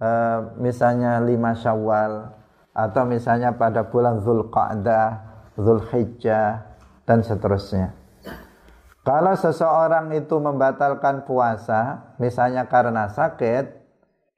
e, 0.00 0.08
misalnya 0.56 1.20
5 1.20 1.62
Syawal 1.62 2.12
atau 2.72 3.02
misalnya 3.04 3.52
pada 3.52 3.84
bulan 3.92 4.24
Zulqa'dah, 4.24 5.08
Zulhijjah 5.60 6.64
dan 7.04 7.20
seterusnya. 7.20 7.92
Kalau 9.02 9.34
seseorang 9.34 10.14
itu 10.14 10.38
membatalkan 10.38 11.26
puasa, 11.26 12.14
misalnya 12.22 12.70
karena 12.70 13.10
sakit, 13.10 13.81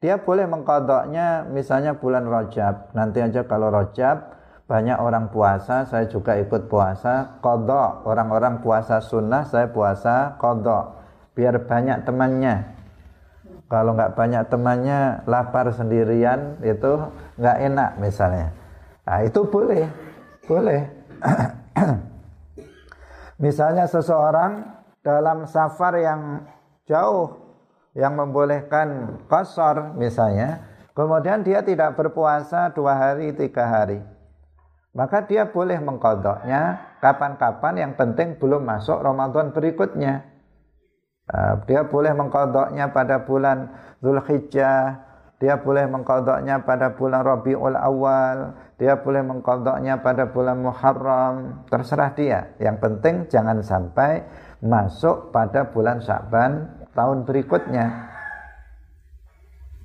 dia 0.05 0.21
boleh 0.21 0.45
mengkodoknya 0.45 1.49
misalnya 1.49 1.97
bulan 1.97 2.29
Rojab. 2.29 2.93
Nanti 2.93 3.25
aja 3.25 3.49
kalau 3.49 3.73
Rojab 3.73 4.37
banyak 4.69 5.01
orang 5.01 5.33
puasa, 5.33 5.89
saya 5.89 6.05
juga 6.13 6.37
ikut 6.37 6.69
puasa. 6.69 7.41
Kodok, 7.41 8.05
orang-orang 8.05 8.61
puasa 8.61 9.01
sunnah, 9.01 9.49
saya 9.49 9.73
puasa 9.73 10.37
kodok. 10.37 11.01
Biar 11.33 11.57
banyak 11.65 12.05
temannya. 12.05 12.69
Kalau 13.73 13.97
nggak 13.97 14.13
banyak 14.13 14.45
temannya, 14.53 15.25
lapar 15.25 15.73
sendirian, 15.73 16.61
itu 16.61 17.01
nggak 17.41 17.57
enak 17.65 17.91
misalnya. 17.97 18.53
Nah 19.09 19.25
itu 19.25 19.41
boleh, 19.49 19.89
boleh. 20.45 20.81
misalnya 23.45 23.89
seseorang 23.89 24.69
dalam 25.01 25.49
safar 25.49 25.97
yang 25.97 26.45
jauh 26.85 27.44
yang 27.95 28.19
membolehkan 28.19 29.19
kosor 29.31 29.95
misalnya, 29.95 30.67
kemudian 30.99 31.47
dia 31.47 31.63
tidak 31.63 31.95
berpuasa 31.95 32.75
dua 32.75 32.99
hari, 32.99 33.31
tiga 33.35 33.65
hari. 33.67 34.03
Maka 34.95 35.27
dia 35.27 35.51
boleh 35.51 35.79
mengkodoknya 35.83 36.95
kapan-kapan 37.03 37.75
yang 37.83 37.93
penting 37.99 38.39
belum 38.39 38.63
masuk 38.63 39.03
Ramadan 39.03 39.51
berikutnya. 39.51 40.23
Uh, 41.25 41.59
dia 41.67 41.83
boleh 41.83 42.15
mengkodoknya 42.15 42.95
pada 42.95 43.27
bulan 43.27 43.75
Zulhijjah, 43.99 45.03
dia 45.43 45.59
boleh 45.59 45.89
mengkodoknya 45.91 46.63
pada 46.63 46.95
bulan 46.95 47.27
Rabiul 47.27 47.75
Awal, 47.75 48.55
dia 48.79 49.01
boleh 49.03 49.25
mengkodoknya 49.25 49.99
pada 49.99 50.31
bulan 50.31 50.63
Muharram, 50.63 51.67
terserah 51.67 52.15
dia. 52.15 52.55
Yang 52.63 52.77
penting 52.79 53.15
jangan 53.33 53.59
sampai 53.67 54.23
masuk 54.63 55.35
pada 55.35 55.75
bulan 55.75 55.99
Sya'ban 55.99 56.84
tahun 56.95 57.29
berikutnya. 57.29 58.15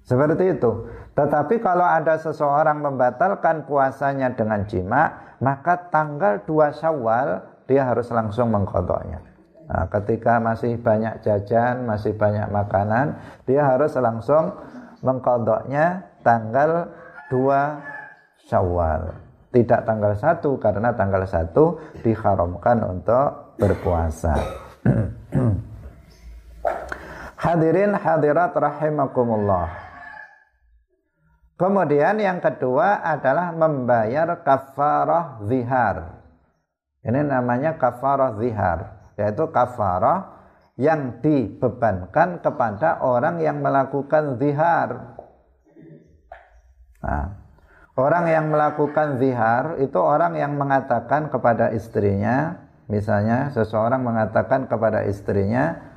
Seperti 0.09 0.57
itu. 0.57 0.71
Tetapi 1.13 1.61
kalau 1.61 1.85
ada 1.85 2.17
seseorang 2.17 2.81
membatalkan 2.81 3.69
puasanya 3.69 4.33
dengan 4.33 4.65
jima, 4.65 5.35
maka 5.37 5.89
tanggal 5.93 6.41
2 6.47 6.79
Syawal 6.79 7.45
dia 7.69 7.85
harus 7.85 8.09
langsung 8.09 8.49
mengkodoknya. 8.49 9.21
Nah, 9.69 9.85
ketika 9.85 10.41
masih 10.41 10.81
banyak 10.81 11.21
jajan, 11.21 11.85
masih 11.85 12.17
banyak 12.17 12.49
makanan, 12.49 13.21
dia 13.45 13.61
harus 13.69 13.93
langsung 14.01 14.57
mengkodoknya 15.05 16.09
tanggal 16.25 16.89
2 17.29 18.49
Syawal. 18.49 19.13
Tidak 19.53 19.85
tanggal 19.85 20.17
1 20.17 20.41
karena 20.57 20.89
tanggal 20.97 21.21
1 21.21 22.01
diharamkan 22.01 22.77
untuk 22.81 23.57
berpuasa. 23.61 24.33
Hadirin 27.39 27.95
hadirat 27.95 28.51
rahimakumullah. 28.51 29.71
Kemudian 31.55 32.19
yang 32.19 32.43
kedua 32.43 32.99
adalah 32.99 33.55
membayar 33.55 34.43
kafarah 34.43 35.39
zihar. 35.47 36.19
Ini 36.99 37.23
namanya 37.23 37.79
kafarah 37.79 38.35
zihar, 38.35 39.11
yaitu 39.15 39.47
kafarah 39.55 40.35
yang 40.75 41.23
dibebankan 41.23 42.43
kepada 42.43 42.99
orang 42.99 43.39
yang 43.39 43.63
melakukan 43.63 44.35
zihar. 44.35 45.15
Nah, 46.99 47.39
orang 47.95 48.25
yang 48.27 48.51
melakukan 48.51 49.15
zihar 49.15 49.79
itu 49.79 49.95
orang 49.95 50.35
yang 50.35 50.59
mengatakan 50.59 51.31
kepada 51.31 51.71
istrinya, 51.71 52.67
misalnya 52.91 53.47
seseorang 53.55 54.03
mengatakan 54.03 54.67
kepada 54.67 55.07
istrinya, 55.07 55.88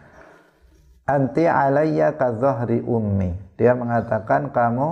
anti 1.07 1.45
alayya 1.47 2.15
ka 2.15 2.33
ummi. 2.87 3.35
Dia 3.59 3.75
mengatakan 3.75 4.51
kamu 4.51 4.89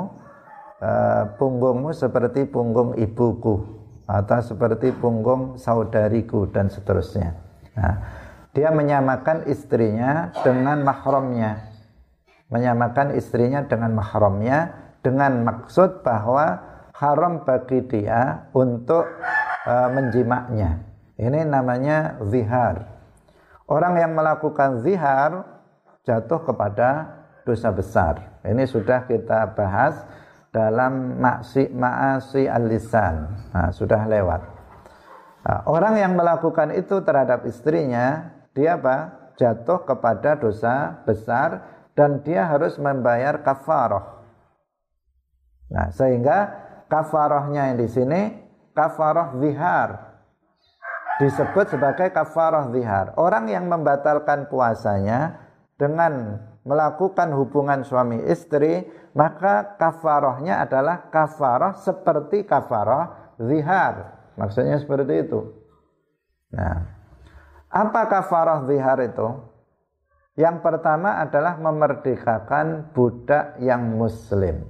uh, 0.83 1.23
punggungmu 1.39 1.91
seperti 1.95 2.47
punggung 2.47 2.99
ibuku 2.99 3.81
atau 4.11 4.41
seperti 4.43 4.91
punggung 4.91 5.55
saudariku 5.55 6.51
dan 6.51 6.67
seterusnya. 6.67 7.39
Nah, 7.79 7.95
dia 8.51 8.75
menyamakan 8.75 9.47
istrinya 9.47 10.35
dengan 10.43 10.83
mahramnya. 10.83 11.71
Menyamakan 12.51 13.15
istrinya 13.15 13.63
dengan 13.63 13.95
mahramnya 13.95 14.75
dengan 15.07 15.47
maksud 15.47 16.03
bahwa 16.03 16.59
haram 16.99 17.47
bagi 17.47 17.87
dia 17.87 18.51
untuk 18.51 19.07
uh, 19.65 19.89
menjimaknya. 19.95 20.83
Ini 21.15 21.47
namanya 21.47 22.19
zihar. 22.27 22.91
Orang 23.71 23.95
yang 24.03 24.19
melakukan 24.19 24.83
zihar 24.83 25.60
jatuh 26.11 26.43
kepada 26.43 27.23
dosa 27.47 27.71
besar. 27.71 28.43
Ini 28.43 28.67
sudah 28.67 29.07
kita 29.07 29.55
bahas 29.55 29.95
dalam 30.51 31.23
maksi 31.23 31.71
maasi 31.71 32.51
al-lisan. 32.51 33.31
Nah, 33.55 33.71
sudah 33.71 34.11
lewat. 34.11 34.43
Nah, 35.47 35.59
orang 35.71 35.95
yang 36.03 36.19
melakukan 36.19 36.75
itu 36.75 36.99
terhadap 37.07 37.47
istrinya, 37.47 38.35
dia 38.51 38.75
apa? 38.75 39.31
Jatuh 39.39 39.87
kepada 39.87 40.35
dosa 40.35 41.01
besar 41.07 41.65
dan 41.95 42.27
dia 42.27 42.51
harus 42.51 42.77
membayar 42.77 43.39
kafarah. 43.41 44.21
Nah, 45.71 45.89
sehingga 45.95 46.51
kafarahnya 46.91 47.73
yang 47.73 47.79
di 47.79 47.89
sini 47.89 48.21
kafarah 48.75 49.39
zihar 49.39 50.11
disebut 51.23 51.73
sebagai 51.73 52.11
kafarah 52.11 52.69
zihar. 52.75 53.15
Orang 53.21 53.47
yang 53.47 53.69
membatalkan 53.71 54.49
puasanya 54.51 55.50
dengan 55.81 56.37
melakukan 56.69 57.33
hubungan 57.33 57.81
suami 57.81 58.21
istri 58.29 58.85
maka 59.17 59.81
kafarohnya 59.81 60.61
adalah 60.61 61.09
kafaroh 61.09 61.73
seperti 61.81 62.45
kafaroh 62.45 63.35
zihar. 63.41 64.21
Maksudnya 64.37 64.77
seperti 64.77 65.25
itu. 65.25 65.41
Nah 66.53 67.01
apa 67.73 68.01
kafaroh 68.13 68.69
zihar 68.69 69.01
itu? 69.01 69.51
Yang 70.39 70.63
pertama 70.63 71.21
adalah 71.21 71.59
memerdekakan 71.59 72.93
budak 72.97 73.59
yang 73.61 73.97
muslim. 73.97 74.69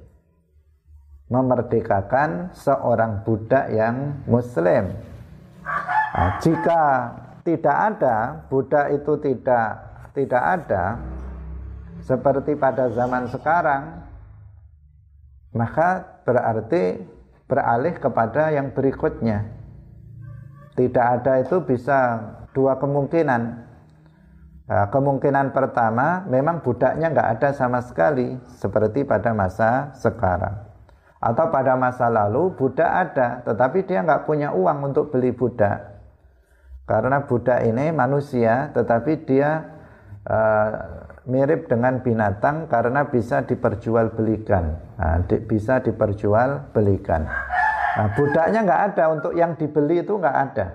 Memerdekakan 1.31 2.51
seorang 2.55 3.23
budak 3.23 3.71
yang 3.71 4.27
muslim. 4.27 4.91
Nah, 6.11 6.43
jika 6.43 6.83
tidak 7.47 7.77
ada 7.95 8.17
budak 8.51 8.99
itu 8.99 9.15
tidak 9.23 9.90
tidak 10.17 10.43
ada 10.43 10.99
seperti 12.03 12.57
pada 12.57 12.91
zaman 12.91 13.29
sekarang 13.31 14.01
maka 15.51 16.23
berarti 16.23 17.03
beralih 17.51 17.99
kepada 17.99 18.55
yang 18.55 18.71
berikutnya. 18.71 19.51
Tidak 20.79 21.07
ada 21.21 21.43
itu 21.43 21.59
bisa 21.67 22.23
dua 22.55 22.79
kemungkinan. 22.79 23.43
Nah, 24.71 24.87
kemungkinan 24.95 25.51
pertama 25.51 26.23
memang 26.31 26.63
budaknya 26.63 27.11
nggak 27.11 27.29
ada 27.37 27.49
sama 27.51 27.83
sekali 27.83 28.39
seperti 28.63 29.03
pada 29.03 29.35
masa 29.35 29.91
sekarang. 29.99 30.71
Atau 31.19 31.51
pada 31.51 31.75
masa 31.75 32.07
lalu 32.07 32.55
budak 32.55 32.87
ada 32.87 33.43
tetapi 33.43 33.83
dia 33.83 34.07
nggak 34.07 34.25
punya 34.31 34.55
uang 34.55 34.95
untuk 34.95 35.11
beli 35.11 35.35
budak. 35.35 35.99
Karena 36.87 37.27
budak 37.27 37.67
ini 37.67 37.91
manusia 37.91 38.71
tetapi 38.71 39.27
dia 39.27 39.80
uh, 40.27 40.71
mirip 41.25 41.71
dengan 41.71 42.03
binatang 42.05 42.69
karena 42.69 43.09
bisa 43.09 43.45
diperjualbelikan, 43.47 44.65
nah, 44.99 45.23
di, 45.25 45.37
bisa 45.41 45.81
diperjualbelikan. 45.81 47.23
Nah, 47.91 48.09
budaknya 48.17 48.61
nggak 48.65 48.83
ada 48.93 49.05
untuk 49.15 49.33
yang 49.37 49.57
dibeli 49.57 50.03
itu 50.05 50.17
nggak 50.17 50.37
ada. 50.51 50.67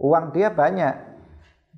Uang 0.00 0.32
dia 0.32 0.52
banyak, 0.52 0.94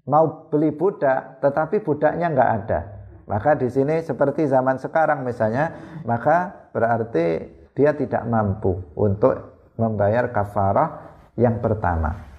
mau 0.06 0.48
beli 0.50 0.70
budak, 0.74 1.42
tetapi 1.42 1.82
budaknya 1.82 2.30
nggak 2.30 2.50
ada. 2.62 2.80
Maka 3.26 3.54
di 3.54 3.70
sini 3.70 4.02
seperti 4.02 4.46
zaman 4.50 4.78
sekarang 4.78 5.22
misalnya, 5.22 5.72
maka 6.02 6.68
berarti 6.74 7.46
dia 7.72 7.94
tidak 7.96 8.26
mampu 8.28 8.82
untuk 8.98 9.62
membayar 9.78 10.28
kafarah 10.28 11.16
yang 11.40 11.64
pertama 11.64 12.31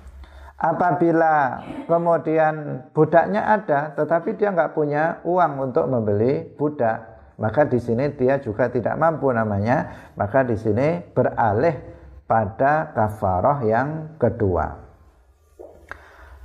apabila 0.64 1.60
kemudian 1.92 2.88
budaknya 2.96 3.44
ada 3.44 3.92
tetapi 4.00 4.40
dia 4.40 4.56
nggak 4.56 4.72
punya 4.72 5.20
uang 5.28 5.60
untuk 5.60 5.92
membeli 5.92 6.56
budak 6.56 7.12
maka 7.36 7.68
di 7.68 7.84
sini 7.84 8.16
dia 8.16 8.40
juga 8.40 8.72
tidak 8.72 8.96
mampu 8.96 9.28
namanya 9.36 10.10
maka 10.16 10.48
di 10.48 10.56
sini 10.56 11.04
beralih 11.12 11.76
pada 12.24 12.90
kafarah 12.96 13.62
yang 13.68 14.18
kedua. 14.18 14.66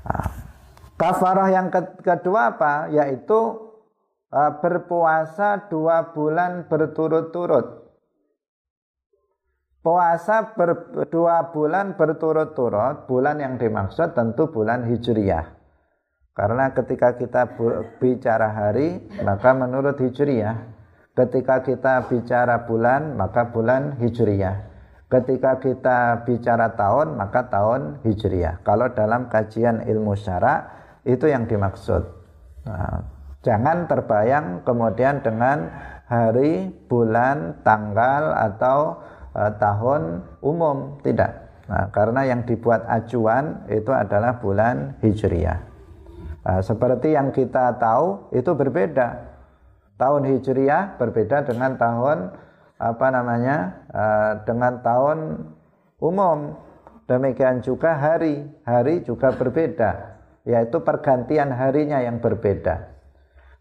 Nah, 0.05 0.29
kafarah 1.01 1.49
yang 1.49 1.73
kedua 2.03 2.59
apa? 2.59 2.93
Yaitu 2.93 3.41
uh, 4.29 4.53
berpuasa 4.61 5.71
dua 5.73 6.13
bulan 6.13 6.69
berturut-turut 6.69 7.88
puasa 9.83 10.55
ber, 10.55 10.93
dua 11.09 11.55
bulan 11.55 11.95
berturut-turut, 11.95 13.07
bulan 13.07 13.39
yang 13.41 13.57
dimaksud 13.57 14.13
tentu 14.13 14.51
bulan 14.51 14.85
Hijriyah. 14.87 15.59
Karena 16.39 16.71
ketika 16.71 17.19
kita 17.19 17.59
bicara 17.99 18.55
hari, 18.55 19.03
maka 19.27 19.51
menurut 19.59 19.99
Hijriyah. 19.99 20.79
Ketika 21.19 21.67
kita 21.67 22.07
bicara 22.07 22.63
bulan, 22.63 23.19
maka 23.19 23.51
bulan 23.51 23.99
Hijriyah. 23.99 24.71
Ketika 25.09 25.59
kita 25.59 26.23
bicara 26.23 26.79
tahun, 26.79 27.19
maka 27.19 27.51
tahun 27.51 28.07
Hijriyah. 28.07 28.63
Kalau 28.63 28.93
dalam 28.95 29.27
kajian 29.27 29.83
ilmu 29.83 30.15
syara, 30.15 30.69
itu 31.03 31.27
yang 31.27 31.51
dimaksud. 31.51 32.07
Nah, 32.69 33.03
jangan 33.41 33.89
terbayang 33.89 34.63
kemudian 34.63 35.25
dengan 35.25 35.73
hari, 36.07 36.71
bulan, 36.87 37.65
tanggal, 37.65 38.37
atau 38.37 39.01
uh, 39.35 39.53
tahun 39.59 40.25
umum. 40.41 41.01
Tidak. 41.03 41.33
Nah, 41.69 41.93
karena 41.93 42.25
yang 42.25 42.49
dibuat 42.49 42.89
acuan 42.89 43.69
itu 43.69 43.93
adalah 43.93 44.41
bulan 44.41 44.97
hijriyah 45.05 45.69
nah, 46.49 46.65
seperti 46.65 47.13
yang 47.13 47.29
kita 47.29 47.77
tahu 47.77 48.33
itu 48.33 48.49
berbeda. 48.57 49.29
Tahun 50.01 50.23
hijriyah 50.25 50.97
berbeda 50.97 51.45
dengan 51.45 51.77
tahun 51.77 52.33
apa 52.79 53.07
namanya 53.11 53.57
uh, 53.93 54.33
dengan 54.49 54.81
tahun 54.81 55.19
umum. 56.01 56.57
Demikian 57.05 57.61
juga 57.61 57.99
hari. 57.99 58.47
Hari 58.65 59.05
juga 59.05 59.35
berbeda. 59.35 60.17
Yaitu 60.49 60.81
pergantian 60.81 61.53
harinya 61.53 62.01
yang 62.01 62.23
berbeda. 62.23 62.97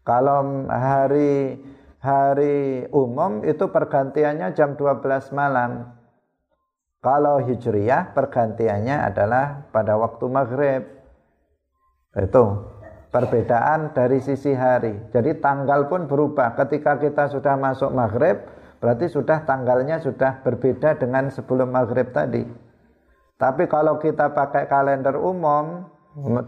Kalau 0.06 0.64
hari 0.72 1.60
hari 1.98 2.86
umum 2.94 3.42
itu 3.42 3.70
pergantiannya 3.70 4.54
jam 4.54 4.78
12 4.78 5.34
malam. 5.34 5.94
Kalau 6.98 7.38
Hijriyah 7.38 8.10
pergantiannya 8.14 9.06
adalah 9.06 9.70
pada 9.70 9.94
waktu 9.94 10.24
maghrib. 10.26 10.82
Itu 12.18 12.44
perbedaan 13.14 13.94
dari 13.94 14.18
sisi 14.18 14.50
hari. 14.50 14.98
Jadi 15.14 15.38
tanggal 15.38 15.86
pun 15.86 16.10
berubah. 16.10 16.58
Ketika 16.58 16.98
kita 16.98 17.30
sudah 17.30 17.54
masuk 17.54 17.94
maghrib, 17.94 18.42
berarti 18.82 19.06
sudah 19.06 19.46
tanggalnya 19.46 20.02
sudah 20.02 20.42
berbeda 20.42 20.98
dengan 20.98 21.30
sebelum 21.30 21.70
maghrib 21.70 22.10
tadi. 22.10 22.42
Tapi 23.38 23.70
kalau 23.70 24.02
kita 24.02 24.34
pakai 24.34 24.66
kalender 24.66 25.14
umum, 25.14 25.86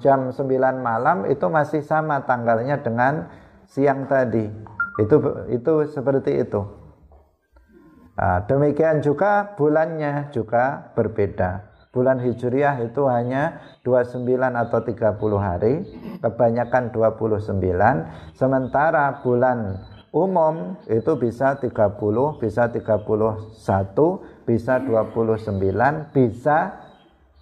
jam 0.03 0.35
9 0.35 0.43
malam 0.83 1.31
itu 1.31 1.47
masih 1.47 1.87
sama 1.87 2.27
tanggalnya 2.27 2.83
dengan 2.83 3.31
siang 3.71 4.11
tadi. 4.11 4.51
Itu 5.01 5.17
itu 5.49 5.73
seperti 5.89 6.45
itu. 6.45 6.61
Nah, 8.21 8.45
demikian 8.45 9.01
juga 9.01 9.57
bulannya 9.57 10.29
juga 10.29 10.93
berbeda. 10.93 11.73
Bulan 11.91 12.23
Hijriah 12.23 12.87
itu 12.87 13.09
hanya 13.11 13.59
29 13.83 14.29
atau 14.55 14.79
30 14.85 15.41
hari, 15.43 15.83
kebanyakan 16.23 16.95
29, 16.95 18.39
sementara 18.39 19.25
bulan 19.27 19.75
umum 20.15 20.79
itu 20.87 21.19
bisa 21.19 21.59
30, 21.59 22.39
bisa 22.39 22.71
31, 22.71 24.23
bisa 24.47 24.75
29, 24.87 26.15
bisa 26.15 26.59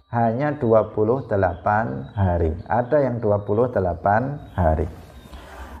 hanya 0.09 0.57
28 0.57 2.17
hari. 2.17 2.57
Ada 2.65 2.97
yang 3.05 3.21
28 3.21 4.57
hari. 4.57 4.89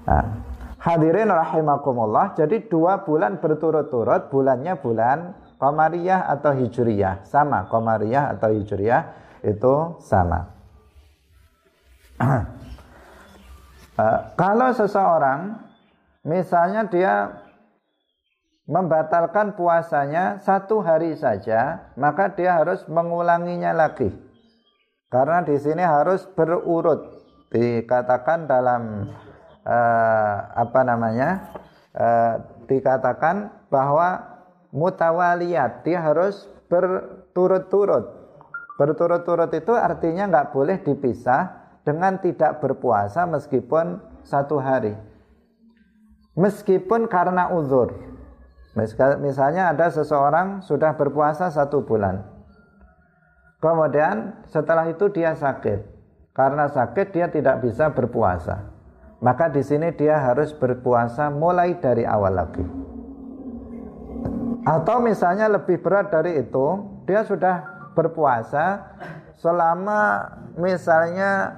Nah, 0.05 0.48
hadirin 0.79 1.29
rahimakumullah, 1.29 2.33
jadi 2.33 2.65
dua 2.71 3.03
bulan 3.03 3.43
berturut-turut, 3.43 4.31
bulannya 4.31 4.79
bulan 4.79 5.35
Qamariyah 5.59 6.31
atau 6.39 6.55
Hijriyah. 6.55 7.27
Sama 7.27 7.67
Qamariyah 7.67 8.31
atau 8.35 8.49
Hijriyah 8.55 9.01
itu 9.43 9.99
sama. 9.99 10.55
Uh, 12.19 12.43
kalau 14.41 14.71
seseorang 14.75 15.59
misalnya 16.27 16.87
dia 16.87 17.13
membatalkan 18.67 19.55
puasanya 19.55 20.43
satu 20.43 20.83
hari 20.83 21.15
saja 21.15 21.89
maka 21.95 22.31
dia 22.35 22.55
harus 22.55 22.87
mengulanginya 22.87 23.75
lagi. 23.75 24.11
Karena 25.09 25.41
di 25.41 25.57
sini 25.57 25.81
harus 25.81 26.27
berurut 26.37 27.01
dikatakan 27.49 28.45
dalam 28.45 29.09
uh, 29.65 30.35
apa 30.55 30.79
namanya 30.85 31.51
uh, 31.95 32.33
dikatakan 32.69 33.67
bahwa 33.67 34.21
mutawaliyat 34.69 35.83
dia 35.83 35.99
harus 35.99 36.45
berturut-turut. 36.69 38.05
Berturut-turut 38.77 39.51
itu 39.51 39.73
artinya 39.75 40.29
nggak 40.29 40.49
boleh 40.55 40.79
dipisah 40.79 41.73
dengan 41.83 42.21
tidak 42.21 42.63
berpuasa 42.63 43.27
meskipun 43.27 43.99
satu 44.23 44.61
hari. 44.61 44.95
Meskipun 46.39 47.09
karena 47.11 47.51
uzur. 47.51 47.91
Misalnya 49.19 49.75
ada 49.75 49.91
seseorang 49.91 50.63
sudah 50.63 50.95
berpuasa 50.95 51.51
satu 51.51 51.83
bulan. 51.83 52.23
Kemudian 53.59 54.47
setelah 54.47 54.87
itu 54.87 55.11
dia 55.11 55.35
sakit. 55.35 55.99
Karena 56.31 56.71
sakit 56.71 57.11
dia 57.11 57.27
tidak 57.27 57.59
bisa 57.59 57.91
berpuasa 57.91 58.78
maka 59.19 59.51
di 59.51 59.63
sini 59.63 59.91
dia 59.95 60.19
harus 60.19 60.55
berpuasa 60.55 61.31
mulai 61.31 61.75
dari 61.79 62.07
awal 62.07 62.39
lagi 62.39 62.89
atau 64.69 64.99
misalnya 64.99 65.47
lebih 65.47 65.79
berat 65.79 66.11
dari 66.11 66.43
itu, 66.45 66.67
dia 67.09 67.23
sudah 67.23 67.63
berpuasa 67.97 68.85
selama 69.39 70.27
misalnya 70.59 71.55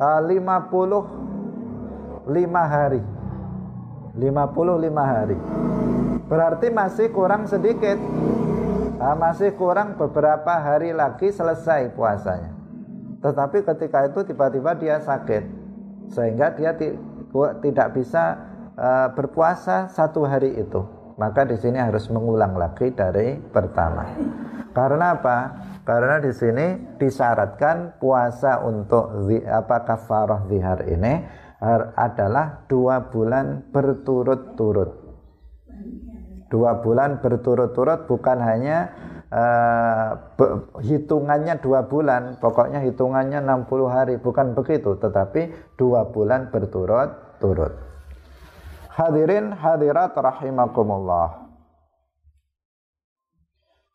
uh, 0.00 0.20
55 0.24 2.24
hari. 2.64 3.02
55 4.16 4.96
hari. 4.96 5.36
Berarti 6.32 6.72
masih 6.72 7.12
kurang 7.12 7.44
sedikit. 7.44 8.00
Uh, 8.96 9.16
masih 9.18 9.52
kurang 9.58 9.98
beberapa 10.00 10.54
hari 10.64 10.96
lagi 10.96 11.28
selesai 11.28 11.92
puasanya. 11.92 12.56
Tetapi 13.20 13.68
ketika 13.68 14.06
itu 14.06 14.32
tiba-tiba 14.32 14.72
dia 14.80 14.96
sakit 15.02 15.61
sehingga 16.10 16.56
dia 16.56 16.74
tidak 17.62 17.88
bisa 17.94 18.24
uh, 18.74 19.08
berpuasa 19.14 19.86
satu 19.92 20.26
hari 20.26 20.58
itu 20.58 21.02
maka 21.16 21.44
di 21.44 21.56
sini 21.60 21.78
harus 21.78 22.08
mengulang 22.08 22.56
lagi 22.56 22.92
dari 22.92 23.36
pertama. 23.36 24.16
Karena 24.72 25.14
apa? 25.14 25.38
Karena 25.84 26.22
di 26.22 26.32
sini 26.32 26.96
disyaratkan 26.96 28.00
puasa 28.00 28.62
untuk 28.64 29.28
apa 29.44 29.76
kafarah 29.84 30.48
zihar 30.48 30.86
ini 30.88 31.22
adalah 31.94 32.64
dua 32.66 33.06
bulan 33.12 33.70
berturut-turut. 33.70 34.90
Dua 36.48 36.82
bulan 36.82 37.22
berturut-turut 37.22 38.10
bukan 38.10 38.38
hanya 38.42 38.92
uh, 39.32 40.10
hitungannya 40.84 41.56
dua 41.64 41.88
bulan, 41.88 42.36
pokoknya 42.38 42.84
hitungannya 42.84 43.40
60 43.40 43.88
hari, 43.88 44.14
bukan 44.20 44.52
begitu, 44.52 45.00
tetapi 45.00 45.74
dua 45.80 46.12
bulan 46.12 46.52
berturut-turut. 46.52 47.72
Hadirin 48.92 49.56
hadirat 49.56 50.12
rahimakumullah. 50.12 51.48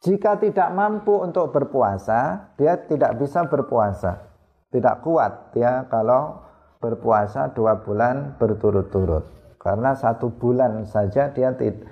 Jika 0.02 0.42
tidak 0.42 0.74
mampu 0.74 1.22
untuk 1.22 1.54
berpuasa, 1.54 2.54
dia 2.58 2.78
tidak 2.86 3.18
bisa 3.22 3.46
berpuasa. 3.46 4.26
Tidak 4.74 5.06
kuat 5.06 5.54
dia 5.54 5.86
kalau 5.90 6.42
berpuasa 6.78 7.50
dua 7.54 7.82
bulan 7.82 8.38
berturut-turut. 8.38 9.26
Karena 9.58 9.98
satu 9.98 10.30
bulan 10.32 10.86
saja 10.86 11.34
dia 11.34 11.50
tidak 11.58 11.86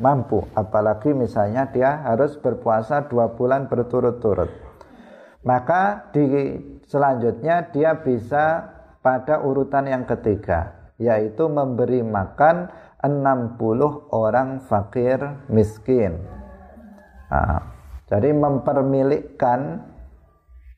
mampu. 0.00 0.46
Apalagi 0.54 1.10
misalnya 1.12 1.68
dia 1.70 2.02
harus 2.06 2.38
berpuasa 2.38 3.06
dua 3.06 3.34
bulan 3.34 3.66
berturut-turut. 3.66 4.50
Maka 5.44 6.08
di 6.14 6.56
selanjutnya 6.88 7.68
dia 7.68 8.00
bisa 8.00 8.72
pada 9.04 9.44
urutan 9.44 9.84
yang 9.84 10.08
ketiga 10.08 10.84
yaitu 10.96 11.50
memberi 11.50 12.00
makan 12.06 12.70
60 13.04 14.14
orang 14.14 14.64
fakir 14.64 15.20
miskin. 15.52 16.16
Nah, 17.28 17.60
jadi 18.08 18.30
mempermilikkan 18.32 19.60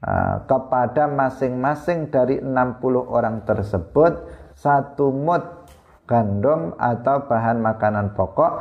nah, 0.03 0.37
kepada 0.49 1.07
masing-masing 1.07 2.11
dari 2.11 2.41
60 2.43 2.83
orang 3.07 3.45
tersebut 3.47 4.13
satu 4.57 5.13
mut 5.13 5.66
gandum 6.07 6.79
atau 6.79 7.27
bahan 7.27 7.59
makanan 7.61 8.15
pokok 8.15 8.53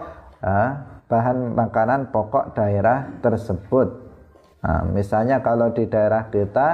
nah, 0.41 0.95
bahan 1.05 1.53
makanan 1.53 2.09
pokok 2.09 2.57
daerah 2.57 3.21
tersebut. 3.21 3.87
Nah, 4.65 4.81
misalnya 4.89 5.45
kalau 5.45 5.69
di 5.69 5.85
daerah 5.85 6.33
kita 6.33 6.67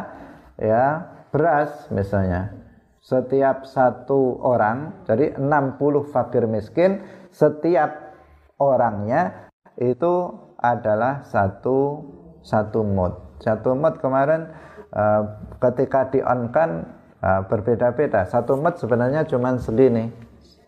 ya 0.56 0.86
beras 1.32 1.92
misalnya. 1.92 2.56
Setiap 3.02 3.66
satu 3.66 4.38
orang 4.46 5.04
jadi 5.10 5.34
60 5.34 6.14
fakir 6.14 6.46
miskin 6.46 7.02
setiap 7.34 8.14
orangnya 8.62 9.50
itu 9.82 10.30
adalah 10.62 11.26
satu 11.26 12.06
satu 12.46 12.86
mut. 12.86 13.42
Satu 13.42 13.74
mut 13.74 13.98
kemarin 13.98 14.54
uh, 14.94 15.24
ketika 15.58 16.14
di 16.14 16.22
on 16.22 16.54
kan 16.54 16.94
uh, 17.26 17.42
berbeda-beda. 17.50 18.30
Satu 18.30 18.54
mut 18.62 18.78
sebenarnya 18.78 19.26
cuma 19.26 19.58
segini 19.58 20.14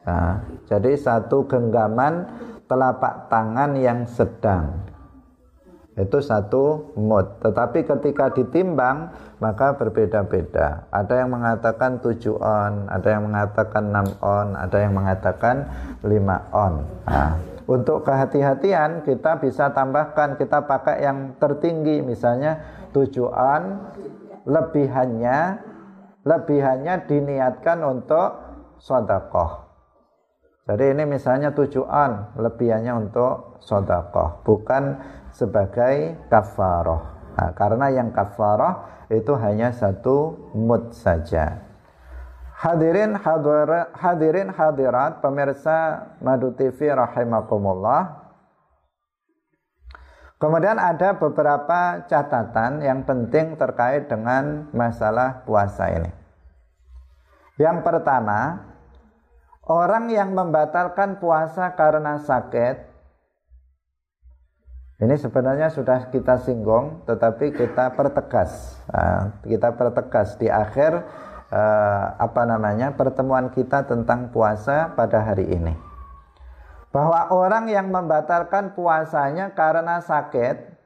uh, 0.08 0.36
jadi 0.68 0.96
satu 0.96 1.46
genggaman 1.48 2.28
telapak 2.68 3.28
tangan 3.28 3.76
yang 3.78 4.08
sedang. 4.08 4.82
Itu 5.94 6.26
satu 6.26 6.90
mood. 6.98 7.38
Tetapi 7.38 7.86
ketika 7.86 8.34
ditimbang 8.34 9.14
maka 9.38 9.78
berbeda-beda. 9.78 10.90
Ada 10.90 11.22
yang 11.22 11.38
mengatakan 11.38 12.02
7 12.02 12.34
on 12.34 12.90
ada 12.90 13.08
yang 13.14 13.30
mengatakan 13.30 13.94
6 13.94 14.26
on 14.26 14.48
ada 14.58 14.78
yang 14.82 14.94
mengatakan 14.98 15.56
5 16.02 16.10
on. 16.50 16.74
Nah, 17.06 17.38
untuk 17.70 18.02
kehati-hatian 18.10 19.06
kita 19.06 19.38
bisa 19.38 19.70
tambahkan 19.70 20.42
kita 20.42 20.66
pakai 20.66 21.06
yang 21.06 21.38
tertinggi. 21.38 22.02
Misalnya 22.02 22.58
7 22.90 23.30
on 23.30 23.64
lebihannya 24.50 25.62
lebihannya 26.26 27.06
diniatkan 27.06 27.86
untuk 27.86 28.34
sodakoh 28.82 29.73
jadi 30.74 30.98
ini 30.98 31.06
misalnya 31.06 31.54
7 31.54 31.86
on 31.86 32.34
lebihannya 32.34 33.06
untuk 33.06 33.62
sodakoh 33.62 34.42
bukan 34.42 34.98
sebagai 35.30 36.18
kafaroh. 36.34 37.14
Nah, 37.38 37.54
karena 37.54 37.94
yang 37.94 38.10
kafaroh 38.10 39.06
itu 39.14 39.38
hanya 39.38 39.70
satu 39.70 40.50
mud 40.58 40.90
saja. 40.90 41.62
Hadirin 42.58 43.14
hadir, 43.22 43.94
hadirin 43.94 44.50
hadirat 44.50 45.22
pemirsa 45.22 46.10
Madu 46.26 46.58
TV 46.58 46.90
rahimakumullah. 46.90 48.26
Kemudian 50.42 50.82
ada 50.82 51.14
beberapa 51.22 52.02
catatan 52.10 52.82
yang 52.82 53.06
penting 53.06 53.62
terkait 53.62 54.10
dengan 54.10 54.74
masalah 54.74 55.46
puasa 55.46 55.94
ini. 55.94 56.10
Yang 57.62 57.86
pertama, 57.86 58.73
orang 59.68 60.12
yang 60.12 60.36
membatalkan 60.36 61.20
puasa 61.20 61.76
karena 61.76 62.20
sakit 62.20 62.94
ini 65.04 65.20
sebenarnya 65.20 65.68
sudah 65.68 66.08
kita 66.14 66.40
singgung, 66.40 67.04
tetapi 67.04 67.52
kita 67.52 67.92
pertegas. 67.92 68.80
Nah, 68.88 69.44
kita 69.44 69.76
pertegas 69.76 70.40
di 70.40 70.48
akhir 70.48 70.96
uh, 71.52 72.06
apa 72.16 72.42
namanya 72.48 72.96
pertemuan 72.96 73.52
kita 73.52 73.84
tentang 73.84 74.32
puasa 74.32 74.96
pada 74.96 75.20
hari 75.20 75.50
ini. 75.52 75.76
bahwa 76.94 77.34
orang 77.34 77.74
yang 77.74 77.90
membatalkan 77.90 78.78
puasanya 78.78 79.58
karena 79.58 79.98
sakit, 79.98 80.78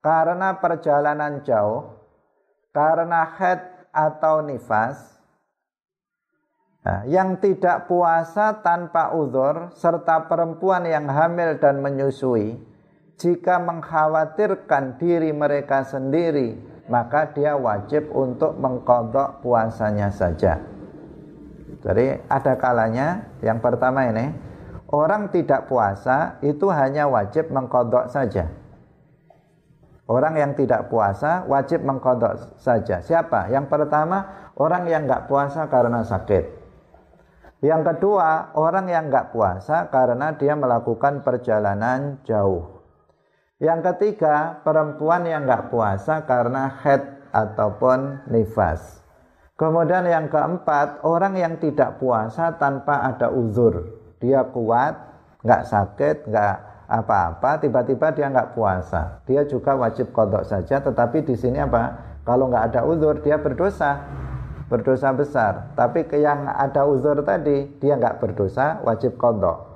karena 0.00 0.56
perjalanan 0.56 1.44
jauh, 1.44 2.00
karena 2.72 3.28
head 3.36 3.60
atau 3.92 4.40
nifas, 4.40 5.17
nah, 6.82 7.06
yang 7.06 7.40
tidak 7.42 7.86
puasa 7.86 8.60
tanpa 8.60 9.14
uzur, 9.14 9.72
serta 9.74 10.26
perempuan 10.26 10.86
yang 10.86 11.06
hamil 11.06 11.58
dan 11.58 11.80
menyusui, 11.82 12.58
jika 13.18 13.58
mengkhawatirkan 13.58 14.98
diri 15.02 15.34
mereka 15.34 15.82
sendiri, 15.82 16.54
maka 16.86 17.34
dia 17.34 17.58
wajib 17.58 18.08
untuk 18.14 18.56
mengkodok 18.56 19.42
puasanya 19.42 20.08
saja. 20.08 20.62
Jadi 21.82 22.26
ada 22.26 22.54
kalanya, 22.58 23.28
yang 23.42 23.62
pertama 23.62 24.06
ini, 24.06 24.34
orang 24.90 25.30
tidak 25.30 25.70
puasa 25.70 26.38
itu 26.42 26.66
hanya 26.70 27.06
wajib 27.06 27.50
mengkodok 27.50 28.10
saja. 28.10 28.50
Orang 30.08 30.40
yang 30.40 30.56
tidak 30.56 30.88
puasa 30.88 31.44
wajib 31.44 31.84
mengkodok 31.84 32.56
saja. 32.56 33.04
Siapa? 33.04 33.52
Yang 33.52 33.68
pertama 33.68 34.50
orang 34.56 34.88
yang 34.88 35.04
nggak 35.04 35.28
puasa 35.28 35.68
karena 35.68 36.00
sakit. 36.00 36.57
Yang 37.58 37.82
kedua 37.94 38.54
orang 38.54 38.86
yang 38.86 39.10
nggak 39.10 39.34
puasa 39.34 39.90
karena 39.90 40.34
dia 40.38 40.54
melakukan 40.54 41.26
perjalanan 41.26 42.22
jauh. 42.22 42.78
Yang 43.58 43.94
ketiga 43.94 44.62
perempuan 44.62 45.26
yang 45.26 45.42
nggak 45.42 45.74
puasa 45.74 46.22
karena 46.22 46.78
head 46.86 47.02
ataupun 47.34 48.30
nifas. 48.30 49.02
Kemudian 49.58 50.06
yang 50.06 50.30
keempat 50.30 51.02
orang 51.02 51.34
yang 51.34 51.58
tidak 51.58 51.98
puasa 51.98 52.54
tanpa 52.54 53.02
ada 53.02 53.34
uzur 53.34 53.98
dia 54.18 54.42
kuat, 54.50 54.94
nggak 55.46 55.62
sakit, 55.66 56.16
nggak 56.26 56.56
apa-apa, 56.90 57.62
tiba-tiba 57.62 58.10
dia 58.14 58.26
nggak 58.30 58.54
puasa. 58.54 59.22
Dia 59.26 59.46
juga 59.46 59.78
wajib 59.78 60.10
kodok 60.10 60.46
saja, 60.46 60.82
tetapi 60.82 61.22
di 61.22 61.34
sini 61.38 61.62
apa? 61.62 61.94
Kalau 62.26 62.50
nggak 62.50 62.74
ada 62.74 62.80
uzur, 62.84 63.22
dia 63.22 63.38
berdosa, 63.40 64.04
berdosa 64.68 65.10
besar. 65.16 65.72
Tapi 65.74 66.04
yang 66.20 66.46
ada 66.46 66.84
uzur 66.84 67.24
tadi, 67.24 67.80
dia 67.80 67.96
nggak 67.96 68.20
berdosa, 68.20 68.84
wajib 68.84 69.16
kodok. 69.16 69.66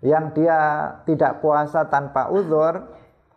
Yang 0.00 0.24
dia 0.40 0.58
tidak 1.04 1.44
puasa 1.44 1.90
tanpa 1.90 2.32
uzur, 2.32 2.88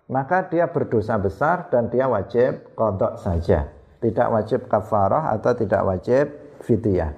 maka 0.07 0.47
dia 0.47 0.69
berdosa 0.69 1.19
besar 1.19 1.67
dan 1.67 1.91
dia 1.91 2.07
wajib 2.07 2.77
kodok 2.77 3.19
saja. 3.19 3.67
Tidak 3.99 4.27
wajib 4.31 4.69
kafarah 4.71 5.33
atau 5.35 5.51
tidak 5.57 5.81
wajib 5.83 6.25
fidyah. 6.63 7.11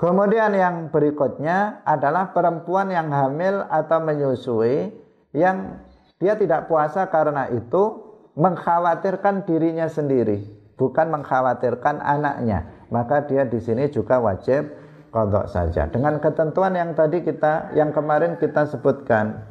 Kemudian 0.00 0.56
yang 0.56 0.88
berikutnya 0.88 1.84
adalah 1.84 2.32
perempuan 2.32 2.88
yang 2.88 3.12
hamil 3.12 3.68
atau 3.68 4.00
menyusui 4.00 4.96
yang 5.36 5.76
dia 6.16 6.40
tidak 6.40 6.72
puasa 6.72 7.04
karena 7.12 7.52
itu 7.52 8.00
mengkhawatirkan 8.32 9.44
dirinya 9.44 9.92
sendiri, 9.92 10.40
bukan 10.80 11.12
mengkhawatirkan 11.12 12.00
anaknya. 12.00 12.88
Maka 12.88 13.28
dia 13.28 13.44
di 13.44 13.60
sini 13.60 13.92
juga 13.92 14.16
wajib 14.16 14.72
kodok 15.12 15.52
saja. 15.52 15.84
Dengan 15.92 16.16
ketentuan 16.16 16.72
yang 16.72 16.96
tadi 16.96 17.20
kita, 17.20 17.76
yang 17.76 17.92
kemarin 17.92 18.40
kita 18.40 18.64
sebutkan, 18.64 19.44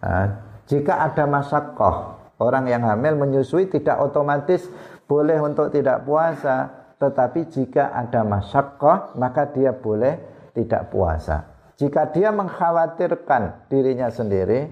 nah, 0.00 0.40
jika 0.64 1.04
ada 1.04 1.28
masakoh, 1.28 2.16
orang 2.40 2.64
yang 2.72 2.80
hamil 2.88 3.20
menyusui 3.20 3.68
tidak 3.68 4.00
otomatis 4.00 4.64
boleh 5.04 5.36
untuk 5.44 5.68
tidak 5.68 6.08
puasa 6.08 6.78
tetapi 6.98 7.46
jika 7.46 7.94
ada 7.94 8.26
masyakkah 8.26 9.14
maka 9.14 9.48
dia 9.54 9.70
boleh 9.70 10.18
tidak 10.52 10.90
puasa. 10.90 11.46
Jika 11.78 12.10
dia 12.10 12.34
mengkhawatirkan 12.34 13.70
dirinya 13.70 14.10
sendiri, 14.10 14.66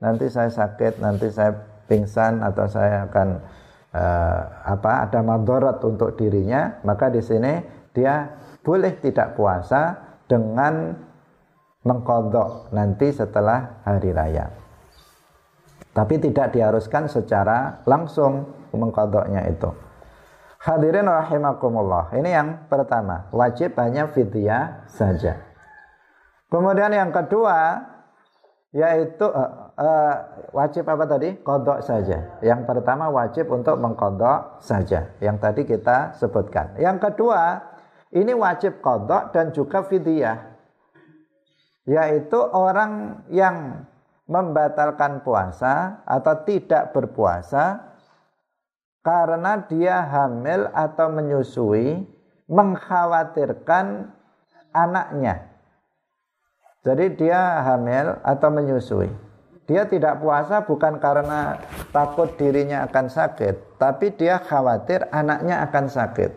nanti 0.00 0.32
saya 0.32 0.48
sakit, 0.48 1.04
nanti 1.04 1.28
saya 1.28 1.52
pingsan 1.84 2.40
atau 2.40 2.64
saya 2.64 3.04
akan 3.04 3.44
uh, 3.94 4.40
apa 4.66 5.06
ada 5.06 5.20
madarat 5.22 5.78
untuk 5.84 6.16
dirinya, 6.18 6.80
maka 6.82 7.12
di 7.12 7.22
sini 7.22 7.60
dia 7.94 8.26
boleh 8.64 8.98
tidak 8.98 9.38
puasa 9.38 9.94
dengan 10.26 10.96
mengkodok 11.86 12.74
nanti 12.74 13.14
setelah 13.14 13.82
hari 13.86 14.10
raya. 14.10 14.50
Tapi 15.94 16.20
tidak 16.20 16.52
diharuskan 16.52 17.08
secara 17.08 17.80
langsung 17.88 18.52
mengkodoknya 18.74 19.48
itu. 19.48 19.70
Hadirin 20.60 21.06
rahimakumullah. 21.06 22.10
Ini 22.12 22.30
yang 22.36 22.48
pertama, 22.66 23.30
wajib 23.30 23.78
hanya 23.78 24.10
fidyah 24.10 24.84
saja. 24.90 25.40
Kemudian 26.50 26.90
yang 26.90 27.14
kedua 27.14 27.86
yaitu 28.74 29.24
uh, 29.24 29.65
uh, 29.76 30.14
wajib 30.56 30.88
apa 30.88 31.04
tadi? 31.04 31.36
Kodok 31.40 31.84
saja. 31.84 32.40
Yang 32.40 32.60
pertama 32.66 33.12
wajib 33.12 33.52
untuk 33.52 33.76
mengkodok 33.78 34.60
saja. 34.64 35.12
Yang 35.20 35.36
tadi 35.40 35.62
kita 35.68 36.16
sebutkan. 36.16 36.76
Yang 36.80 37.12
kedua 37.12 37.62
ini 38.12 38.32
wajib 38.32 38.80
kodok 38.80 39.30
dan 39.36 39.52
juga 39.52 39.84
fidyah. 39.84 40.56
Yaitu 41.86 42.40
orang 42.40 43.22
yang 43.30 43.86
membatalkan 44.26 45.22
puasa 45.22 46.02
atau 46.02 46.34
tidak 46.42 46.90
berpuasa 46.90 47.94
karena 49.06 49.62
dia 49.70 50.02
hamil 50.02 50.66
atau 50.74 51.14
menyusui 51.14 52.02
mengkhawatirkan 52.50 54.10
anaknya. 54.74 55.46
Jadi 56.82 57.14
dia 57.14 57.62
hamil 57.62 58.18
atau 58.22 58.48
menyusui. 58.50 59.25
Dia 59.66 59.82
tidak 59.90 60.22
puasa 60.22 60.62
bukan 60.62 61.02
karena 61.02 61.58
takut 61.90 62.38
dirinya 62.38 62.86
akan 62.86 63.10
sakit, 63.10 63.82
tapi 63.82 64.14
dia 64.14 64.38
khawatir 64.38 65.10
anaknya 65.10 65.66
akan 65.66 65.90
sakit. 65.90 66.30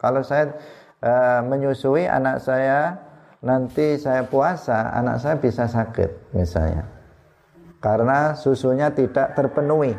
Kalau 0.00 0.24
saya 0.24 0.56
e, 1.04 1.12
menyusui 1.44 2.08
anak 2.08 2.40
saya 2.40 2.96
nanti 3.44 4.00
saya 4.00 4.24
puasa, 4.24 4.96
anak 4.96 5.20
saya 5.20 5.36
bisa 5.36 5.68
sakit 5.68 6.32
misalnya. 6.32 6.88
Karena 7.84 8.32
susunya 8.32 8.88
tidak 8.96 9.36
terpenuhi 9.36 9.92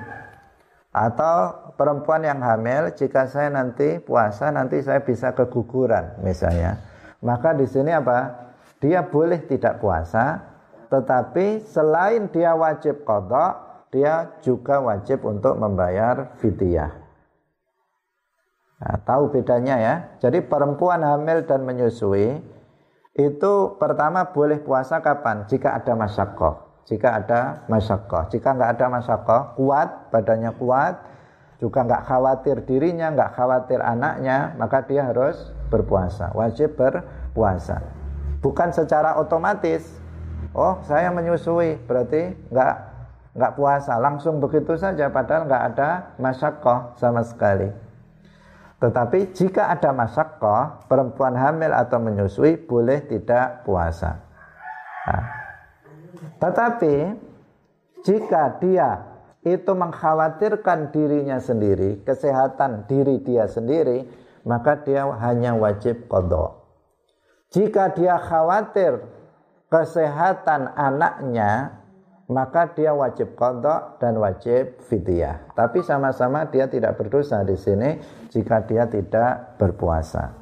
atau 0.91 1.71
perempuan 1.79 2.27
yang 2.27 2.43
hamil 2.43 2.91
jika 2.91 3.23
saya 3.23 3.47
nanti 3.47 4.03
puasa 4.03 4.51
nanti 4.51 4.83
saya 4.83 4.99
bisa 4.99 5.31
keguguran 5.31 6.19
misalnya 6.19 6.83
maka 7.23 7.55
di 7.55 7.63
sini 7.63 7.95
apa 7.95 8.51
dia 8.83 8.99
boleh 9.07 9.39
tidak 9.47 9.79
puasa 9.79 10.50
tetapi 10.91 11.63
selain 11.63 12.27
dia 12.29 12.51
wajib 12.51 13.07
kodok 13.07 13.87
dia 13.91 14.35
juga 14.43 14.83
wajib 14.83 15.23
untuk 15.23 15.55
membayar 15.55 16.35
fidyah. 16.39 16.91
Nah, 18.81 18.97
tahu 19.03 19.29
bedanya 19.31 19.75
ya? 19.77 19.95
Jadi 20.19 20.43
perempuan 20.43 21.03
hamil 21.03 21.47
dan 21.47 21.63
menyusui 21.63 22.39
itu 23.15 23.53
pertama 23.79 24.31
boleh 24.31 24.59
puasa 24.63 24.99
kapan? 24.99 25.47
Jika 25.47 25.79
ada 25.79 25.95
masyakoh 25.95 26.71
jika 26.81 27.13
ada 27.13 27.61
masyakoh 27.69 28.25
jika 28.33 28.57
nggak 28.57 28.71
ada 28.75 28.85
masyakoh 28.89 29.41
kuat 29.53 30.09
badannya 30.09 30.49
kuat 30.57 30.97
juga 31.61 31.85
nggak 31.85 32.03
khawatir 32.09 32.65
dirinya, 32.65 33.13
nggak 33.13 33.37
khawatir 33.37 33.77
anaknya, 33.85 34.57
maka 34.57 34.81
dia 34.81 35.05
harus 35.05 35.37
berpuasa, 35.69 36.33
wajib 36.33 36.73
berpuasa. 36.73 37.85
Bukan 38.41 38.73
secara 38.73 39.21
otomatis. 39.21 40.00
Oh, 40.51 40.83
saya 40.83 41.07
menyusui, 41.15 41.79
berarti 41.87 42.35
nggak 42.51 42.75
nggak 43.31 43.53
puasa, 43.55 43.95
langsung 44.03 44.43
begitu 44.43 44.75
saja, 44.75 45.07
padahal 45.07 45.47
nggak 45.47 45.63
ada 45.71 45.89
masyakoh 46.19 46.91
sama 46.99 47.23
sekali. 47.23 47.71
Tetapi 48.83 49.31
jika 49.31 49.71
ada 49.71 49.95
masyakoh, 49.95 50.83
perempuan 50.91 51.39
hamil 51.39 51.71
atau 51.71 52.03
menyusui 52.03 52.59
boleh 52.67 52.99
tidak 53.07 53.63
puasa. 53.63 54.19
Nah, 55.07 55.25
tetapi 56.43 57.15
jika 58.03 58.59
dia 58.59 59.07
itu 59.47 59.71
mengkhawatirkan 59.71 60.91
dirinya 60.91 61.39
sendiri, 61.39 62.03
kesehatan 62.03 62.91
diri 62.91 63.23
dia 63.23 63.47
sendiri, 63.47 64.03
maka 64.43 64.83
dia 64.83 65.07
hanya 65.07 65.55
wajib 65.55 66.11
kodok. 66.11 66.59
Jika 67.55 67.95
dia 67.95 68.19
khawatir 68.19 69.20
kesehatan 69.71 70.75
anaknya, 70.75 71.79
maka 72.27 72.75
dia 72.75 72.91
wajib 72.91 73.39
kodok 73.39 73.97
dan 74.03 74.19
wajib 74.19 74.83
fidyah. 74.87 75.55
Tapi 75.55 75.79
sama-sama 75.79 76.43
dia 76.51 76.67
tidak 76.67 76.99
berdosa 76.99 77.43
di 77.47 77.55
sini 77.55 77.97
jika 78.27 78.67
dia 78.67 78.87
tidak 78.87 79.55
berpuasa. 79.55 80.35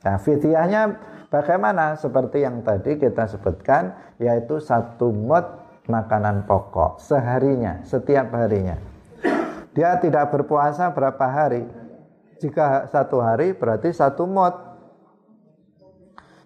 Nah, 0.00 0.16
fidyahnya 0.16 0.96
bagaimana? 1.28 2.00
Seperti 2.00 2.40
yang 2.40 2.64
tadi 2.64 2.96
kita 2.96 3.28
sebutkan, 3.28 4.16
yaitu 4.16 4.56
satu 4.60 5.12
mut 5.12 5.44
makanan 5.84 6.48
pokok 6.48 7.00
seharinya, 7.04 7.84
setiap 7.84 8.32
harinya. 8.32 8.80
Dia 9.76 10.00
tidak 10.00 10.32
berpuasa 10.32 10.90
berapa 10.90 11.26
hari? 11.28 11.62
Jika 12.40 12.88
satu 12.88 13.20
hari 13.20 13.52
berarti 13.52 13.92
satu 13.92 14.24
mod. 14.24 14.56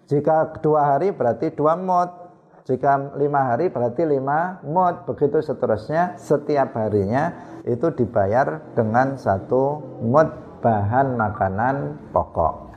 Jika 0.05 0.59
dua 0.59 0.93
hari 0.93 1.15
berarti 1.15 1.49
dua 1.55 1.79
mod. 1.79 2.24
Jika 2.65 3.13
lima 3.21 3.53
hari 3.53 3.69
berarti 3.69 4.09
lima 4.09 4.57
mod 4.65 5.05
begitu 5.05 5.37
seterusnya 5.37 6.17
setiap 6.17 6.73
harinya 6.73 7.29
itu 7.61 7.93
dibayar 7.93 8.73
dengan 8.73 9.21
satu 9.21 9.77
mod 10.01 10.33
bahan 10.65 11.13
makanan 11.13 12.09
pokok. 12.09 12.73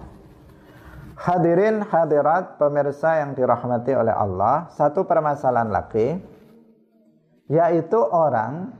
Hadirin 1.19 1.83
hadirat 1.83 2.61
pemirsa 2.61 3.25
yang 3.25 3.33
dirahmati 3.33 3.97
oleh 3.97 4.13
Allah 4.13 4.69
satu 4.77 5.09
permasalahan 5.09 5.73
lagi 5.73 6.21
yaitu 7.49 7.97
orang 7.99 8.77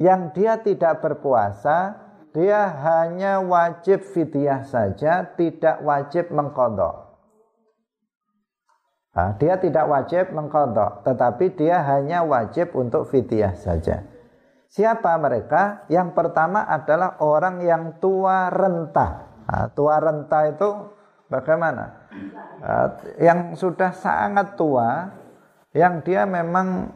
yang 0.00 0.32
dia 0.32 0.58
tidak 0.64 1.04
berpuasa 1.04 2.02
dia 2.32 2.72
hanya 2.72 3.44
wajib 3.44 4.00
fidyah 4.00 4.64
saja 4.64 5.28
tidak 5.36 5.84
wajib 5.84 6.32
mengkodok 6.32 7.01
Nah, 9.12 9.36
dia 9.36 9.60
tidak 9.60 9.84
wajib 9.92 10.32
mengkodok, 10.32 11.04
tetapi 11.04 11.52
dia 11.52 11.84
hanya 11.84 12.24
wajib 12.24 12.72
untuk 12.72 13.04
fidyah 13.12 13.52
saja. 13.52 14.08
Siapa 14.72 15.12
mereka? 15.20 15.84
Yang 15.92 16.16
pertama 16.16 16.64
adalah 16.64 17.20
orang 17.20 17.60
yang 17.60 18.00
tua 18.00 18.48
renta. 18.48 19.28
Nah, 19.44 19.68
tua 19.76 20.00
renta 20.00 20.48
itu 20.48 20.68
bagaimana? 21.28 22.08
Nah, 22.64 22.88
yang 23.20 23.52
sudah 23.52 23.92
sangat 23.92 24.56
tua, 24.56 25.12
yang 25.76 26.00
dia 26.00 26.24
memang 26.24 26.88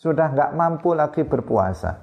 sudah 0.00 0.32
nggak 0.32 0.56
mampu 0.56 0.96
lagi 0.96 1.20
berpuasa. 1.28 2.00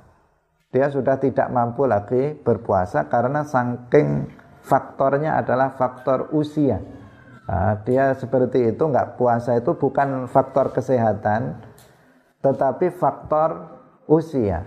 Dia 0.70 0.94
sudah 0.94 1.18
tidak 1.18 1.50
mampu 1.50 1.90
lagi 1.90 2.38
berpuasa 2.38 3.10
karena 3.10 3.42
saking 3.42 4.30
faktornya 4.62 5.42
adalah 5.42 5.74
faktor 5.74 6.30
usia 6.38 6.78
Nah, 7.46 7.78
dia 7.86 8.18
seperti 8.18 8.74
itu 8.74 8.82
nggak 8.82 9.22
puasa 9.22 9.54
itu 9.54 9.78
bukan 9.78 10.26
faktor 10.26 10.74
kesehatan, 10.74 11.62
tetapi 12.42 12.90
faktor 12.90 13.70
usia. 14.10 14.66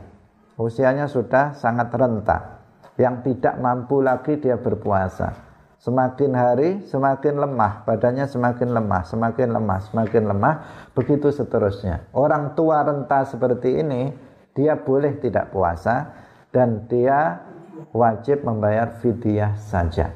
Usianya 0.58 1.06
sudah 1.06 1.54
sangat 1.54 1.90
renta, 1.94 2.62
yang 2.98 3.22
tidak 3.22 3.58
mampu 3.58 4.02
lagi 4.02 4.38
dia 4.38 4.58
berpuasa. 4.58 5.46
Semakin 5.78 6.34
hari 6.34 6.70
semakin 6.90 7.38
lemah, 7.38 7.86
badannya 7.86 8.26
semakin 8.26 8.74
lemah, 8.74 9.06
semakin 9.06 9.54
lemah, 9.54 9.78
semakin 9.78 10.24
lemah, 10.26 10.54
begitu 10.98 11.30
seterusnya. 11.30 12.10
Orang 12.10 12.58
tua 12.58 12.82
renta 12.82 13.22
seperti 13.22 13.78
ini, 13.78 14.10
dia 14.58 14.74
boleh 14.74 15.22
tidak 15.22 15.54
puasa 15.54 16.10
dan 16.50 16.90
dia 16.90 17.46
wajib 17.94 18.42
membayar 18.42 18.98
fidyah 18.98 19.54
saja. 19.54 20.10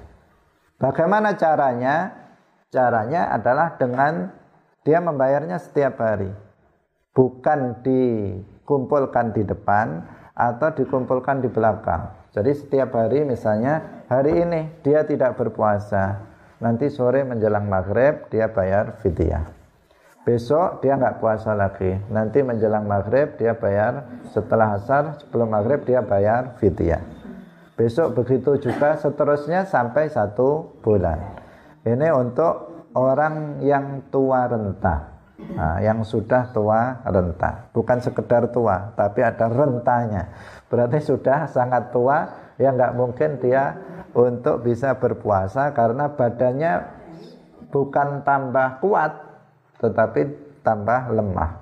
Bagaimana 0.83 1.39
caranya? 1.39 2.22
Caranya 2.73 3.29
adalah 3.29 3.77
dengan 3.77 4.33
dia 4.81 4.97
membayarnya 4.97 5.61
setiap 5.61 6.01
hari. 6.01 6.33
Bukan 7.13 7.85
dikumpulkan 7.85 9.37
di 9.37 9.45
depan 9.45 10.01
atau 10.33 10.73
dikumpulkan 10.73 11.45
di 11.45 11.53
belakang. 11.53 12.33
Jadi 12.33 12.57
setiap 12.57 12.97
hari 12.97 13.29
misalnya 13.29 14.05
hari 14.09 14.41
ini 14.41 14.81
dia 14.81 15.05
tidak 15.05 15.37
berpuasa. 15.37 16.25
Nanti 16.65 16.89
sore 16.89 17.29
menjelang 17.29 17.69
maghrib 17.69 18.33
dia 18.33 18.49
bayar 18.49 18.97
fidyah. 19.05 19.53
Besok 20.25 20.81
dia 20.81 20.97
nggak 20.97 21.21
puasa 21.21 21.53
lagi. 21.53 21.93
Nanti 22.09 22.41
menjelang 22.41 22.89
maghrib 22.89 23.37
dia 23.37 23.53
bayar 23.53 24.25
setelah 24.33 24.81
asar 24.81 25.21
sebelum 25.21 25.53
maghrib 25.53 25.85
dia 25.85 26.01
bayar 26.01 26.57
fidyah. 26.57 27.05
Besok 27.77 28.17
begitu 28.17 28.57
juga 28.57 28.97
seterusnya 28.97 29.69
sampai 29.69 30.09
satu 30.09 30.81
bulan. 30.81 31.43
Ini 31.83 32.15
untuk 32.15 32.87
orang 32.95 33.59
yang 33.65 34.07
tua 34.15 34.47
renta. 34.47 35.13
Nah, 35.43 35.83
yang 35.83 36.07
sudah 36.07 36.55
tua 36.55 37.03
renta, 37.03 37.67
bukan 37.75 37.99
sekedar 37.99 38.55
tua, 38.55 38.95
tapi 38.95 39.27
ada 39.27 39.51
rentanya. 39.51 40.31
Berarti 40.71 41.03
sudah 41.03 41.51
sangat 41.51 41.91
tua, 41.91 42.31
ya 42.63 42.71
nggak 42.71 42.95
mungkin 42.95 43.43
dia 43.43 43.75
untuk 44.15 44.63
bisa 44.63 44.95
berpuasa 45.03 45.75
karena 45.75 46.15
badannya 46.15 46.73
bukan 47.75 48.23
tambah 48.23 48.79
kuat, 48.79 49.13
tetapi 49.83 50.31
tambah 50.63 51.11
lemah. 51.11 51.59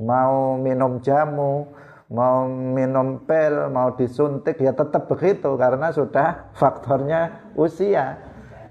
Mau 0.00 0.56
minum 0.56 1.04
jamu, 1.04 1.68
mau 2.08 2.48
minum 2.48 3.20
pil, 3.28 3.68
mau 3.68 3.92
disuntik, 4.00 4.56
ya 4.64 4.72
tetap 4.72 5.12
begitu 5.12 5.60
karena 5.60 5.92
sudah 5.92 6.48
faktornya 6.56 7.52
usia 7.52 8.29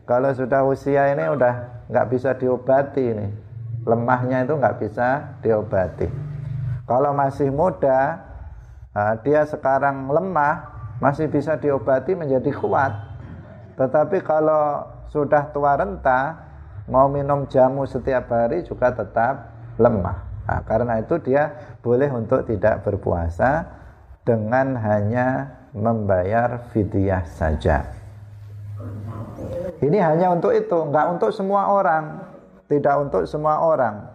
kalau 0.10 0.34
sudah 0.34 0.66
usia 0.66 1.14
ini 1.14 1.30
udah 1.30 1.86
nggak 1.86 2.08
bisa 2.10 2.34
diobati 2.34 3.14
ini. 3.14 3.30
Lemahnya 3.86 4.42
itu 4.42 4.58
nggak 4.58 4.82
bisa 4.82 5.38
diobati. 5.46 6.10
Kalau 6.90 7.14
masih 7.14 7.54
muda, 7.54 8.18
dia 9.22 9.46
sekarang 9.46 10.10
lemah, 10.10 10.66
masih 10.98 11.30
bisa 11.30 11.62
diobati 11.62 12.18
menjadi 12.18 12.50
kuat. 12.58 12.90
Tetapi 13.78 14.26
kalau 14.26 14.82
sudah 15.14 15.54
tua 15.54 15.78
renta, 15.78 16.42
mau 16.90 17.06
minum 17.06 17.46
jamu 17.46 17.86
setiap 17.86 18.34
hari 18.34 18.66
juga 18.66 18.90
tetap 18.90 19.54
lemah. 19.78 20.26
Nah, 20.50 20.66
karena 20.66 20.98
itu 21.06 21.22
dia 21.22 21.54
boleh 21.86 22.10
untuk 22.10 22.50
tidak 22.50 22.82
berpuasa 22.82 23.70
dengan 24.26 24.74
hanya 24.82 25.54
membayar 25.70 26.66
fidyah 26.74 27.30
saja. 27.30 27.99
Ini 29.80 29.98
hanya 30.04 30.36
untuk 30.36 30.52
itu, 30.52 30.76
enggak 30.76 31.08
untuk 31.16 31.32
semua 31.32 31.72
orang. 31.72 32.20
Tidak 32.68 32.96
untuk 33.00 33.24
semua 33.26 33.64
orang. 33.64 34.12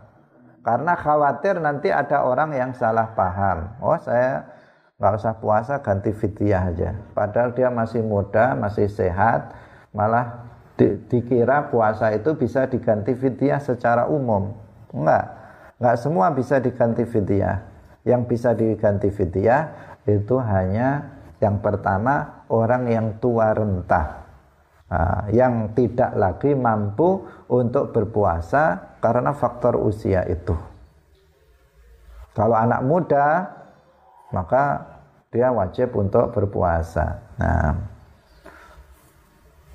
Karena 0.64 0.92
khawatir 0.96 1.60
nanti 1.60 1.88
ada 1.92 2.24
orang 2.24 2.52
yang 2.52 2.70
salah 2.76 3.12
paham. 3.12 3.76
Oh, 3.80 3.96
saya 4.00 4.44
nggak 5.00 5.14
usah 5.20 5.34
puasa 5.40 5.74
ganti 5.80 6.12
fidyah 6.12 6.62
aja. 6.72 6.90
Padahal 7.12 7.52
dia 7.52 7.68
masih 7.68 8.00
muda, 8.04 8.56
masih 8.56 8.88
sehat, 8.88 9.52
malah 9.92 10.46
di, 10.76 10.96
dikira 11.08 11.68
puasa 11.68 12.12
itu 12.16 12.32
bisa 12.36 12.68
diganti 12.68 13.12
fidyah 13.12 13.60
secara 13.60 14.08
umum. 14.08 14.52
Enggak. 14.92 15.24
Enggak 15.80 15.96
semua 16.00 16.32
bisa 16.32 16.60
diganti 16.60 17.04
fidyah. 17.04 17.60
Yang 18.04 18.22
bisa 18.36 18.52
diganti 18.52 19.08
fidyah 19.08 19.72
itu 20.04 20.36
hanya 20.40 21.16
yang 21.40 21.60
pertama 21.60 22.44
orang 22.52 22.88
yang 22.88 23.16
tua 23.20 23.52
rentah 23.56 24.23
Yang 25.32 25.74
tidak 25.74 26.12
lagi 26.14 26.52
mampu 26.54 27.24
untuk 27.50 27.90
berpuasa 27.90 28.94
karena 29.02 29.34
faktor 29.34 29.80
usia 29.80 30.22
itu. 30.28 30.54
Kalau 32.34 32.54
anak 32.54 32.82
muda, 32.82 33.46
maka 34.30 34.82
dia 35.34 35.50
wajib 35.50 35.94
untuk 35.98 36.30
berpuasa. 36.30 37.22
Nah, 37.38 37.74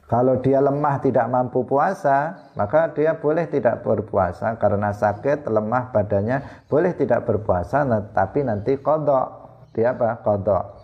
kalau 0.07 0.39
dia 0.39 0.63
lemah 0.63 1.03
tidak 1.03 1.27
mampu 1.27 1.67
puasa, 1.67 2.49
maka 2.55 2.89
dia 2.95 3.13
boleh 3.19 3.45
tidak 3.45 3.83
berpuasa 3.83 4.55
karena 4.55 4.89
sakit, 4.95 5.45
lemah 5.45 5.91
badannya, 5.91 6.65
boleh 6.71 6.95
tidak 6.95 7.27
berpuasa, 7.27 7.83
tapi 8.15 8.41
nanti 8.41 8.79
kodok. 8.79 9.27
Dia 9.75 9.93
apa? 9.93 10.17
Kodok. 10.23 10.78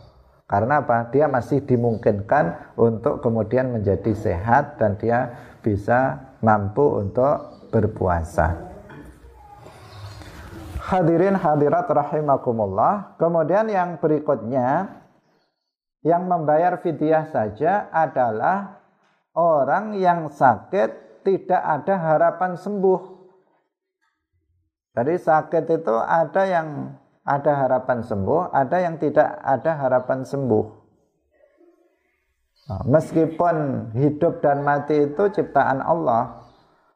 Karena 0.45 0.85
apa? 0.85 1.09
Dia 1.09 1.25
masih 1.25 1.65
dimungkinkan 1.65 2.77
untuk 2.77 3.25
kemudian 3.25 3.73
menjadi 3.73 4.13
sehat 4.13 4.77
dan 4.77 4.93
dia 5.01 5.33
bisa 5.65 6.21
mampu 6.45 7.01
untuk 7.01 7.65
berpuasa. 7.73 8.53
Hadirin 10.85 11.33
hadirat 11.33 11.89
rahimakumullah. 11.89 13.17
Kemudian 13.17 13.65
yang 13.73 13.97
berikutnya 13.97 15.01
yang 16.05 16.29
membayar 16.29 16.77
fidyah 16.77 17.25
saja 17.33 17.89
adalah 17.89 18.85
orang 19.33 19.97
yang 19.97 20.29
sakit 20.29 21.21
tidak 21.25 21.57
ada 21.57 21.97
harapan 21.97 22.53
sembuh. 22.53 23.01
Jadi 24.93 25.13
sakit 25.17 25.65
itu 25.73 25.95
ada 25.97 26.41
yang 26.45 26.93
ada 27.25 27.51
harapan 27.65 28.05
sembuh, 28.05 28.53
ada 28.53 28.77
yang 28.77 29.01
tidak 29.01 29.41
ada 29.41 29.71
harapan 29.81 30.21
sembuh. 30.21 30.65
Nah, 32.65 32.81
meskipun 32.85 33.55
hidup 33.97 34.41
dan 34.45 34.61
mati 34.61 35.09
itu 35.09 35.23
ciptaan 35.33 35.81
Allah, 35.81 36.45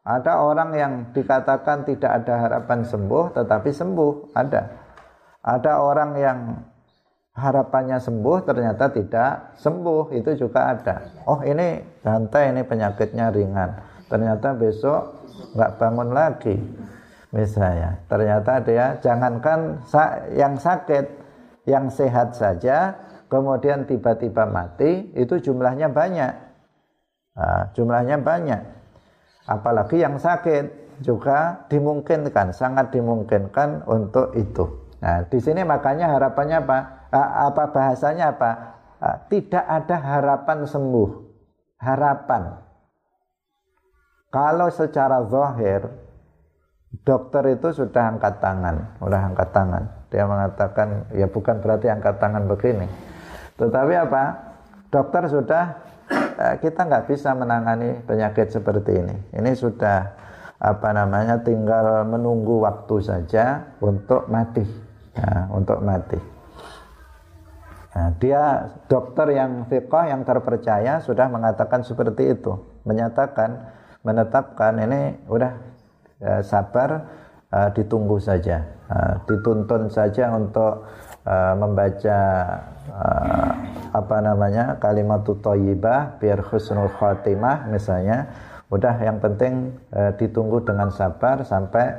ada 0.05 0.41
orang 0.41 0.71
yang 0.77 0.93
dikatakan 1.13 1.86
tidak 1.86 2.23
ada 2.23 2.45
harapan 2.45 2.86
sembuh, 2.86 3.34
tetapi 3.34 3.69
sembuh, 3.73 4.34
ada. 4.38 4.61
Ada 5.45 5.71
orang 5.82 6.11
yang 6.17 6.39
harapannya 7.34 7.97
sembuh, 8.01 8.38
ternyata 8.45 8.89
tidak 8.89 9.57
sembuh, 9.61 10.13
itu 10.13 10.45
juga 10.45 10.73
ada. 10.73 11.05
Oh 11.25 11.41
ini 11.45 11.82
santai, 12.01 12.53
ini 12.53 12.61
penyakitnya 12.65 13.30
ringan. 13.34 13.69
Ternyata 14.09 14.57
besok 14.57 15.21
nggak 15.53 15.71
bangun 15.77 16.09
lagi 16.09 16.57
misalnya 17.30 18.01
ternyata 18.09 18.61
dia 18.65 18.97
jangankan 19.01 19.86
yang 20.34 20.57
sakit 20.57 21.05
yang 21.69 21.89
sehat 21.93 22.34
saja 22.34 22.97
kemudian 23.30 23.86
tiba-tiba 23.86 24.49
mati 24.49 25.13
itu 25.13 25.38
jumlahnya 25.38 25.93
banyak 25.93 26.34
nah, 27.38 27.69
jumlahnya 27.77 28.17
banyak 28.21 28.61
apalagi 29.45 30.01
yang 30.01 30.17
sakit 30.17 30.80
juga 30.99 31.65
dimungkinkan, 31.71 32.51
sangat 32.51 32.91
dimungkinkan 32.91 33.88
untuk 33.88 34.36
itu. 34.36 34.67
Nah, 34.99 35.23
di 35.32 35.39
sini 35.39 35.63
makanya 35.63 36.11
harapannya 36.11 36.59
apa? 36.59 36.80
Apa 37.49 37.71
bahasanya 37.71 38.36
apa? 38.36 38.51
Tidak 39.32 39.63
ada 39.63 39.95
harapan 39.95 40.67
sembuh. 40.67 41.09
Harapan. 41.80 42.59
Kalau 44.30 44.67
secara 44.69 45.23
zahir 45.25 45.88
dokter 47.05 47.53
itu 47.53 47.69
sudah 47.73 48.17
angkat 48.17 48.41
tangan, 48.41 48.97
sudah 48.97 49.21
angkat 49.29 49.49
tangan. 49.53 49.83
Dia 50.09 50.25
mengatakan 50.25 51.05
ya 51.13 51.29
bukan 51.29 51.61
berarti 51.61 51.87
angkat 51.89 52.17
tangan 52.17 52.49
begini. 52.49 52.87
Tetapi 53.61 53.93
apa? 53.93 54.23
Dokter 54.89 55.29
sudah 55.29 55.63
eh, 56.09 56.55
kita 56.57 56.89
nggak 56.89 57.05
bisa 57.05 57.37
menangani 57.37 58.01
penyakit 58.09 58.49
seperti 58.49 59.05
ini. 59.05 59.15
Ini 59.37 59.51
sudah 59.53 60.17
apa 60.59 60.89
namanya 60.91 61.39
tinggal 61.39 62.03
menunggu 62.03 62.59
waktu 62.65 62.99
saja 62.99 63.77
untuk 63.79 64.27
mati 64.27 64.65
ya, 65.15 65.47
untuk 65.53 65.79
mati. 65.85 66.19
Nah, 67.89 68.15
dia 68.21 68.69
dokter 68.85 69.33
yang 69.33 69.65
fiqah 69.65 70.13
yang 70.13 70.21
terpercaya 70.21 71.01
sudah 71.01 71.25
mengatakan 71.25 71.81
seperti 71.81 72.37
itu, 72.37 72.53
menyatakan, 72.85 73.75
menetapkan 74.05 74.77
ini 74.77 75.19
udah 75.25 75.68
ya, 76.20 76.43
sabar, 76.43 77.07
uh, 77.49 77.70
ditunggu 77.74 78.20
saja, 78.22 78.63
uh, 78.91 79.24
dituntun 79.26 79.89
saja 79.89 80.30
untuk 80.36 80.86
uh, 81.26 81.53
membaca 81.55 82.20
uh, 82.91 83.51
apa 83.89 84.17
namanya 84.22 84.78
kalimat 84.78 85.26
thayyibah 85.26 86.22
biar 86.22 86.45
husnul 86.45 86.91
khatimah 86.93 87.65
misalnya, 87.72 88.30
udah 88.70 88.95
yang 89.01 89.17
penting 89.17 89.74
uh, 89.95 90.13
ditunggu 90.20 90.61
dengan 90.61 90.93
sabar 90.93 91.41
sampai 91.41 91.97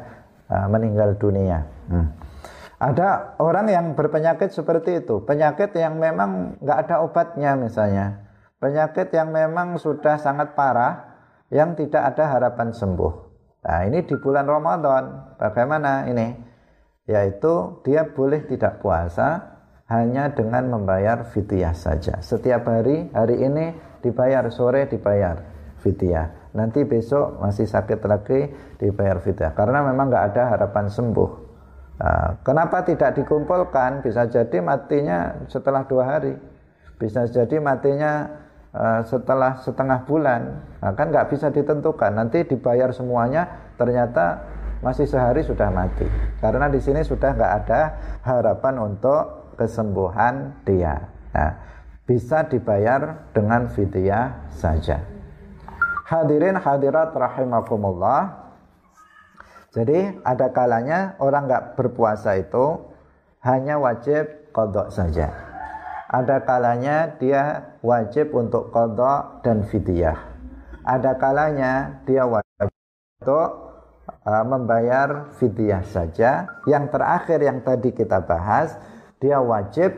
uh, 0.52 0.66
meninggal 0.70 1.18
dunia. 1.18 1.66
Hmm. 1.90 2.14
Ada 2.80 3.36
orang 3.36 3.68
yang 3.68 3.86
berpenyakit 3.92 4.56
seperti 4.56 5.04
itu, 5.04 5.20
penyakit 5.20 5.76
yang 5.76 6.00
memang 6.00 6.56
nggak 6.64 6.78
ada 6.88 7.04
obatnya 7.04 7.52
misalnya, 7.52 8.24
penyakit 8.56 9.12
yang 9.12 9.28
memang 9.36 9.76
sudah 9.76 10.16
sangat 10.16 10.56
parah, 10.56 11.12
yang 11.52 11.76
tidak 11.76 12.16
ada 12.16 12.24
harapan 12.32 12.72
sembuh. 12.72 13.29
Nah 13.60 13.84
ini 13.84 14.00
di 14.08 14.16
bulan 14.16 14.48
Ramadan, 14.48 15.36
bagaimana 15.36 16.08
ini? 16.08 16.32
Yaitu 17.04 17.82
dia 17.84 18.08
boleh 18.08 18.46
tidak 18.48 18.80
puasa 18.80 19.58
hanya 19.90 20.30
dengan 20.32 20.70
membayar 20.70 21.26
fidyah 21.28 21.74
saja. 21.74 22.22
Setiap 22.22 22.64
hari, 22.70 23.10
hari 23.10 23.42
ini 23.42 23.74
dibayar, 24.00 24.46
sore 24.48 24.86
dibayar 24.86 25.42
fidyah. 25.82 26.54
Nanti 26.54 26.86
besok 26.86 27.42
masih 27.42 27.66
sakit 27.66 27.98
lagi 28.06 28.48
dibayar 28.78 29.18
fidyah. 29.18 29.52
Karena 29.52 29.82
memang 29.82 30.08
nggak 30.08 30.26
ada 30.34 30.42
harapan 30.56 30.86
sembuh. 30.86 31.30
Nah, 32.00 32.40
kenapa 32.40 32.80
tidak 32.86 33.18
dikumpulkan? 33.18 34.00
Bisa 34.00 34.24
jadi 34.24 34.64
matinya 34.64 35.44
setelah 35.52 35.84
dua 35.84 36.16
hari, 36.16 36.32
bisa 36.96 37.28
jadi 37.28 37.60
matinya 37.60 38.30
setelah 39.04 39.58
setengah 39.58 40.06
bulan. 40.06 40.62
Nah, 40.78 40.92
kan 40.94 41.10
nggak 41.10 41.30
bisa 41.34 41.50
ditentukan. 41.50 42.14
Nanti 42.14 42.46
dibayar 42.46 42.94
semuanya, 42.94 43.74
ternyata 43.74 44.46
masih 44.80 45.04
sehari 45.04 45.42
sudah 45.42 45.68
mati. 45.68 46.06
Karena 46.38 46.70
di 46.70 46.78
sini 46.80 47.02
sudah 47.02 47.34
nggak 47.34 47.52
ada 47.64 47.80
harapan 48.22 48.74
untuk 48.80 49.52
kesembuhan 49.58 50.64
dia. 50.64 51.10
Nah, 51.34 51.52
bisa 52.06 52.46
dibayar 52.46 53.30
dengan 53.34 53.68
fidyah 53.70 54.50
saja. 54.54 55.02
Hadirin 56.06 56.58
hadirat 56.58 57.14
rahimakumullah. 57.14 58.50
Jadi 59.70 60.18
ada 60.26 60.50
kalanya 60.50 61.14
orang 61.22 61.46
nggak 61.46 61.78
berpuasa 61.78 62.34
itu 62.34 62.82
hanya 63.46 63.78
wajib 63.78 64.50
kodok 64.50 64.90
saja. 64.90 65.49
Ada 66.10 66.42
kalanya 66.42 67.14
dia 67.22 67.78
wajib 67.86 68.34
untuk 68.34 68.74
kodok 68.74 69.46
dan 69.46 69.62
fidyah. 69.62 70.18
Ada 70.82 71.14
kalanya 71.14 72.02
dia 72.02 72.26
wajib 72.26 72.66
untuk 73.22 73.50
uh, 74.26 74.42
membayar 74.42 75.30
fidyah 75.38 75.86
saja. 75.86 76.50
Yang 76.66 76.84
terakhir 76.90 77.38
yang 77.38 77.62
tadi 77.62 77.94
kita 77.94 78.26
bahas, 78.26 78.74
dia 79.22 79.38
wajib 79.38 79.94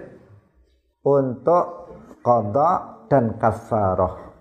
untuk 1.00 1.88
kodok 2.20 3.08
dan 3.08 3.40
kafaroh 3.40 4.32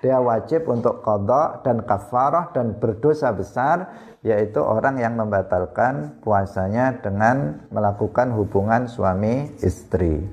dia 0.00 0.16
wajib 0.16 0.64
untuk 0.64 1.04
kodok 1.04 1.60
dan 1.60 1.84
kafarah 1.84 2.50
dan 2.56 2.80
berdosa 2.80 3.36
besar 3.36 3.92
yaitu 4.24 4.56
orang 4.60 4.96
yang 4.96 5.12
membatalkan 5.16 6.20
puasanya 6.24 7.04
dengan 7.04 7.68
melakukan 7.68 8.32
hubungan 8.32 8.88
suami 8.88 9.52
istri. 9.60 10.24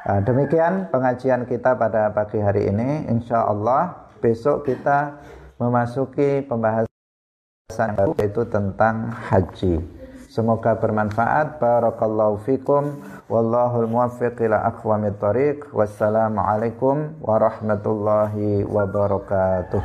Nah, 0.00 0.24
demikian 0.24 0.88
pengajian 0.88 1.44
kita 1.44 1.76
pada 1.76 2.08
pagi 2.16 2.40
hari 2.40 2.72
ini. 2.72 3.04
Insya 3.12 3.44
Allah 3.44 4.08
besok 4.24 4.64
kita 4.64 5.20
memasuki 5.60 6.40
pembahasan 6.48 6.88
baru 8.00 8.16
yaitu 8.16 8.48
tentang 8.48 9.12
haji. 9.12 10.00
Semoga 10.30 10.78
bermanfaat. 10.78 11.60
Barakallahu 11.60 12.40
fikum. 12.46 13.02
Wallahul 13.26 13.90
muwaffiq 13.90 14.40
ila 14.46 14.62
aqwamit 14.72 15.18
thariq. 15.18 15.68
Wassalamualaikum 15.74 17.18
warahmatullahi 17.20 18.62
wabarakatuh. 18.64 19.82